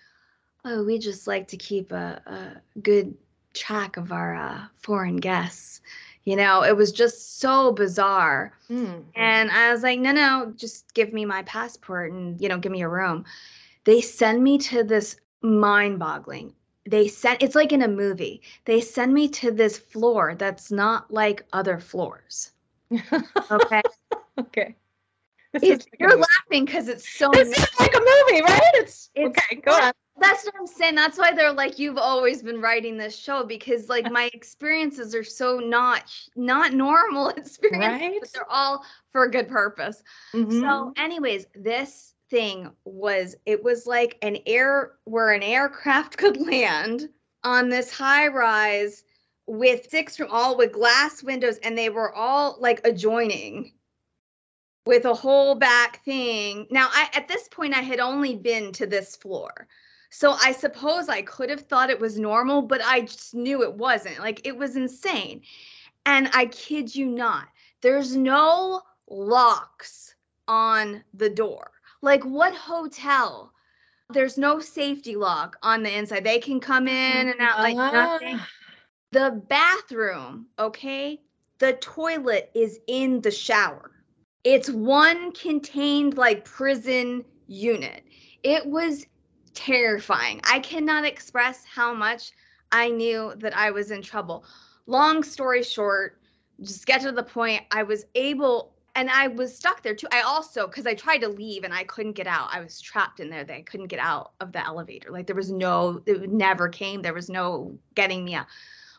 oh, 0.64 0.84
we 0.84 0.98
just 0.98 1.26
like 1.26 1.48
to 1.48 1.56
keep 1.56 1.92
a, 1.92 2.20
a 2.26 2.80
good 2.80 3.14
track 3.54 3.96
of 3.96 4.12
our 4.12 4.34
uh, 4.34 4.60
foreign 4.76 5.16
guests. 5.16 5.80
You 6.26 6.34
know, 6.34 6.64
it 6.64 6.76
was 6.76 6.90
just 6.90 7.38
so 7.38 7.70
bizarre. 7.70 8.52
Mm. 8.68 9.04
And 9.14 9.50
I 9.50 9.70
was 9.72 9.84
like, 9.84 10.00
no, 10.00 10.10
no, 10.10 10.52
just 10.56 10.92
give 10.92 11.12
me 11.12 11.24
my 11.24 11.44
passport 11.44 12.10
and, 12.12 12.38
you 12.40 12.48
know, 12.48 12.58
give 12.58 12.72
me 12.72 12.82
a 12.82 12.88
room. 12.88 13.24
They 13.84 14.00
send 14.00 14.42
me 14.42 14.58
to 14.58 14.82
this 14.82 15.16
mind 15.40 16.00
boggling. 16.00 16.52
They 16.84 17.06
sent, 17.06 17.44
it's 17.44 17.54
like 17.54 17.72
in 17.72 17.82
a 17.82 17.88
movie. 17.88 18.42
They 18.64 18.80
send 18.80 19.14
me 19.14 19.28
to 19.28 19.52
this 19.52 19.78
floor 19.78 20.34
that's 20.36 20.72
not 20.72 21.12
like 21.12 21.46
other 21.52 21.78
floors. 21.78 22.50
Okay. 23.50 23.82
okay. 24.38 24.74
It's, 25.62 25.86
you're 25.98 26.16
laughing 26.16 26.64
because 26.64 26.88
it's 26.88 27.08
so 27.08 27.30
this 27.32 27.48
is 27.48 27.66
like 27.80 27.94
a 27.94 27.98
movie, 28.00 28.42
right? 28.42 28.60
It's, 28.74 29.10
It's- 29.14 29.28
okay. 29.50 29.56
Go 29.60 29.72
on. 29.72 29.92
That's 30.18 30.46
what 30.46 30.54
I'm 30.58 30.66
saying. 30.66 30.94
That's 30.94 31.18
why 31.18 31.34
they're 31.34 31.52
like, 31.52 31.78
you've 31.78 31.98
always 31.98 32.42
been 32.42 32.62
writing 32.62 32.96
this 32.96 33.14
show 33.14 33.44
because 33.44 33.90
like 33.90 34.10
my 34.10 34.30
experiences 34.32 35.14
are 35.14 35.22
so 35.24 35.58
not 35.58 36.04
not 36.36 36.72
normal 36.72 37.28
experiences, 37.36 38.00
Right. 38.00 38.16
but 38.20 38.32
they're 38.32 38.50
all 38.50 38.82
for 39.12 39.24
a 39.24 39.30
good 39.30 39.46
purpose. 39.48 40.02
Mhm. 40.32 40.60
So, 40.60 40.92
anyways, 40.96 41.46
this 41.54 42.14
thing 42.30 42.70
was 42.86 43.36
it 43.44 43.62
was 43.62 43.86
like 43.86 44.16
an 44.22 44.38
air 44.46 44.92
where 45.04 45.32
an 45.32 45.42
aircraft 45.42 46.16
could 46.18 46.40
land 46.40 47.10
on 47.44 47.68
this 47.68 47.90
high 47.92 48.28
rise 48.28 49.04
with 49.46 49.88
six 49.90 50.16
from 50.16 50.28
all 50.30 50.56
with 50.56 50.72
glass 50.72 51.22
windows, 51.22 51.58
and 51.58 51.76
they 51.76 51.90
were 51.90 52.14
all 52.14 52.56
like 52.58 52.80
adjoining 52.86 53.72
with 54.86 55.04
a 55.04 55.14
whole 55.14 55.56
back 55.56 56.02
thing. 56.04 56.66
Now, 56.70 56.88
I 56.90 57.10
at 57.12 57.28
this 57.28 57.48
point 57.48 57.74
I 57.74 57.82
had 57.82 58.00
only 58.00 58.36
been 58.36 58.72
to 58.72 58.86
this 58.86 59.16
floor. 59.16 59.66
So 60.10 60.32
I 60.32 60.52
suppose 60.52 61.08
I 61.08 61.22
could 61.22 61.50
have 61.50 61.62
thought 61.62 61.90
it 61.90 62.00
was 62.00 62.18
normal, 62.18 62.62
but 62.62 62.80
I 62.82 63.02
just 63.02 63.34
knew 63.34 63.62
it 63.62 63.74
wasn't. 63.74 64.20
Like 64.20 64.46
it 64.46 64.56
was 64.56 64.76
insane. 64.76 65.42
And 66.06 66.30
I 66.32 66.46
kid 66.46 66.94
you 66.94 67.06
not, 67.06 67.48
there's 67.80 68.16
no 68.16 68.82
locks 69.10 70.14
on 70.46 71.02
the 71.12 71.28
door. 71.28 71.72
Like 72.00 72.22
what 72.22 72.54
hotel? 72.54 73.52
There's 74.10 74.38
no 74.38 74.60
safety 74.60 75.16
lock 75.16 75.56
on 75.64 75.82
the 75.82 75.92
inside. 75.92 76.22
They 76.22 76.38
can 76.38 76.60
come 76.60 76.86
in 76.86 77.28
and 77.28 77.40
out 77.40 77.58
like 77.58 77.76
nothing. 77.76 78.36
Ah. 78.38 78.48
The 79.10 79.42
bathroom, 79.48 80.46
okay? 80.58 81.20
The 81.58 81.72
toilet 81.74 82.50
is 82.54 82.78
in 82.86 83.20
the 83.20 83.32
shower. 83.32 83.90
It's 84.44 84.70
one 84.70 85.32
contained 85.32 86.16
like 86.16 86.44
prison 86.44 87.24
unit. 87.46 88.04
It 88.42 88.66
was 88.66 89.06
terrifying. 89.54 90.40
I 90.44 90.60
cannot 90.60 91.04
express 91.04 91.64
how 91.64 91.92
much 91.94 92.32
I 92.72 92.88
knew 92.88 93.34
that 93.38 93.56
I 93.56 93.70
was 93.70 93.90
in 93.90 94.02
trouble. 94.02 94.44
Long 94.86 95.22
story 95.22 95.62
short, 95.62 96.20
just 96.62 96.86
get 96.86 97.00
to 97.02 97.12
the 97.12 97.22
point, 97.22 97.62
I 97.70 97.82
was 97.82 98.04
able 98.14 98.72
and 98.94 99.10
I 99.10 99.28
was 99.28 99.54
stuck 99.54 99.82
there 99.82 99.94
too. 99.94 100.08
I 100.10 100.22
also, 100.22 100.66
because 100.66 100.86
I 100.86 100.94
tried 100.94 101.18
to 101.18 101.28
leave 101.28 101.64
and 101.64 101.74
I 101.74 101.84
couldn't 101.84 102.12
get 102.12 102.26
out. 102.26 102.48
I 102.50 102.60
was 102.60 102.80
trapped 102.80 103.20
in 103.20 103.28
there. 103.28 103.44
That 103.44 103.54
I 103.54 103.62
couldn't 103.62 103.88
get 103.88 104.00
out 104.00 104.32
of 104.40 104.52
the 104.52 104.64
elevator. 104.64 105.10
Like 105.10 105.26
there 105.26 105.36
was 105.36 105.52
no, 105.52 106.00
it 106.06 106.30
never 106.30 106.68
came. 106.68 107.02
There 107.02 107.12
was 107.12 107.28
no 107.28 107.78
getting 107.94 108.24
me 108.24 108.34
out 108.34 108.46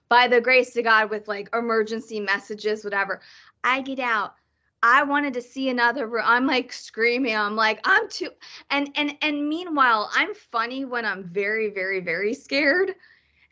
by 0.08 0.28
the 0.28 0.40
grace 0.40 0.76
of 0.78 0.84
God 0.84 1.10
with 1.10 1.28
like 1.28 1.50
emergency 1.54 2.20
messages, 2.20 2.84
whatever. 2.84 3.22
I 3.64 3.82
get 3.82 4.00
out. 4.00 4.36
I 4.84 5.04
wanted 5.04 5.34
to 5.34 5.42
see 5.42 5.70
another 5.70 6.08
room. 6.08 6.24
I'm 6.26 6.46
like 6.46 6.72
screaming. 6.72 7.36
I'm 7.36 7.56
like, 7.56 7.80
I'm 7.84 8.08
too 8.10 8.30
and 8.70 8.90
and 8.96 9.16
and 9.22 9.48
meanwhile, 9.48 10.10
I'm 10.14 10.34
funny 10.34 10.86
when 10.86 11.06
I'm 11.06 11.24
very, 11.24 11.70
very, 11.70 12.00
very 12.00 12.34
scared. 12.34 12.94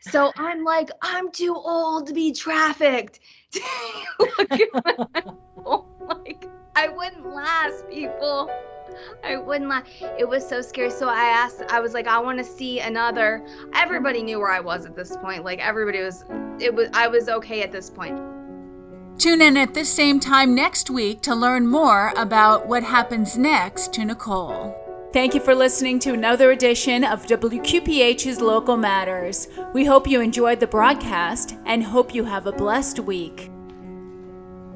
So 0.00 0.32
I'm 0.36 0.62
like, 0.62 0.88
I'm 1.02 1.32
too 1.32 1.54
old 1.54 2.06
to 2.06 2.14
be 2.14 2.32
trafficked. 2.32 3.20
Like 4.38 4.62
oh 5.66 5.84
I 6.76 6.88
wouldn't 6.88 7.26
last, 7.34 7.88
people. 7.88 8.50
I 9.24 9.36
wouldn't 9.36 9.68
laugh. 9.68 9.84
It 10.18 10.28
was 10.28 10.46
so 10.46 10.60
scary. 10.60 10.90
So 10.90 11.08
I 11.08 11.24
asked, 11.24 11.62
I 11.70 11.80
was 11.80 11.94
like, 11.94 12.06
I 12.06 12.18
want 12.18 12.38
to 12.38 12.44
see 12.44 12.80
another. 12.80 13.46
Everybody 13.74 14.22
knew 14.22 14.38
where 14.38 14.52
I 14.52 14.60
was 14.60 14.84
at 14.84 14.94
this 14.94 15.16
point. 15.16 15.44
Like 15.44 15.58
everybody 15.58 16.00
was, 16.00 16.24
it 16.60 16.74
was, 16.74 16.88
I 16.92 17.08
was 17.08 17.28
okay 17.28 17.62
at 17.62 17.72
this 17.72 17.90
point. 17.90 18.35
Tune 19.18 19.40
in 19.40 19.56
at 19.56 19.72
this 19.72 19.90
same 19.90 20.20
time 20.20 20.54
next 20.54 20.90
week 20.90 21.22
to 21.22 21.34
learn 21.34 21.66
more 21.66 22.12
about 22.16 22.66
what 22.68 22.82
happens 22.82 23.38
next 23.38 23.94
to 23.94 24.04
Nicole. 24.04 24.76
Thank 25.14 25.34
you 25.34 25.40
for 25.40 25.54
listening 25.54 25.98
to 26.00 26.12
another 26.12 26.50
edition 26.50 27.02
of 27.02 27.26
WQPH's 27.26 28.42
Local 28.42 28.76
Matters. 28.76 29.48
We 29.72 29.86
hope 29.86 30.06
you 30.06 30.20
enjoyed 30.20 30.60
the 30.60 30.66
broadcast 30.66 31.56
and 31.64 31.82
hope 31.82 32.14
you 32.14 32.24
have 32.24 32.46
a 32.46 32.52
blessed 32.52 33.00
week. 33.00 33.50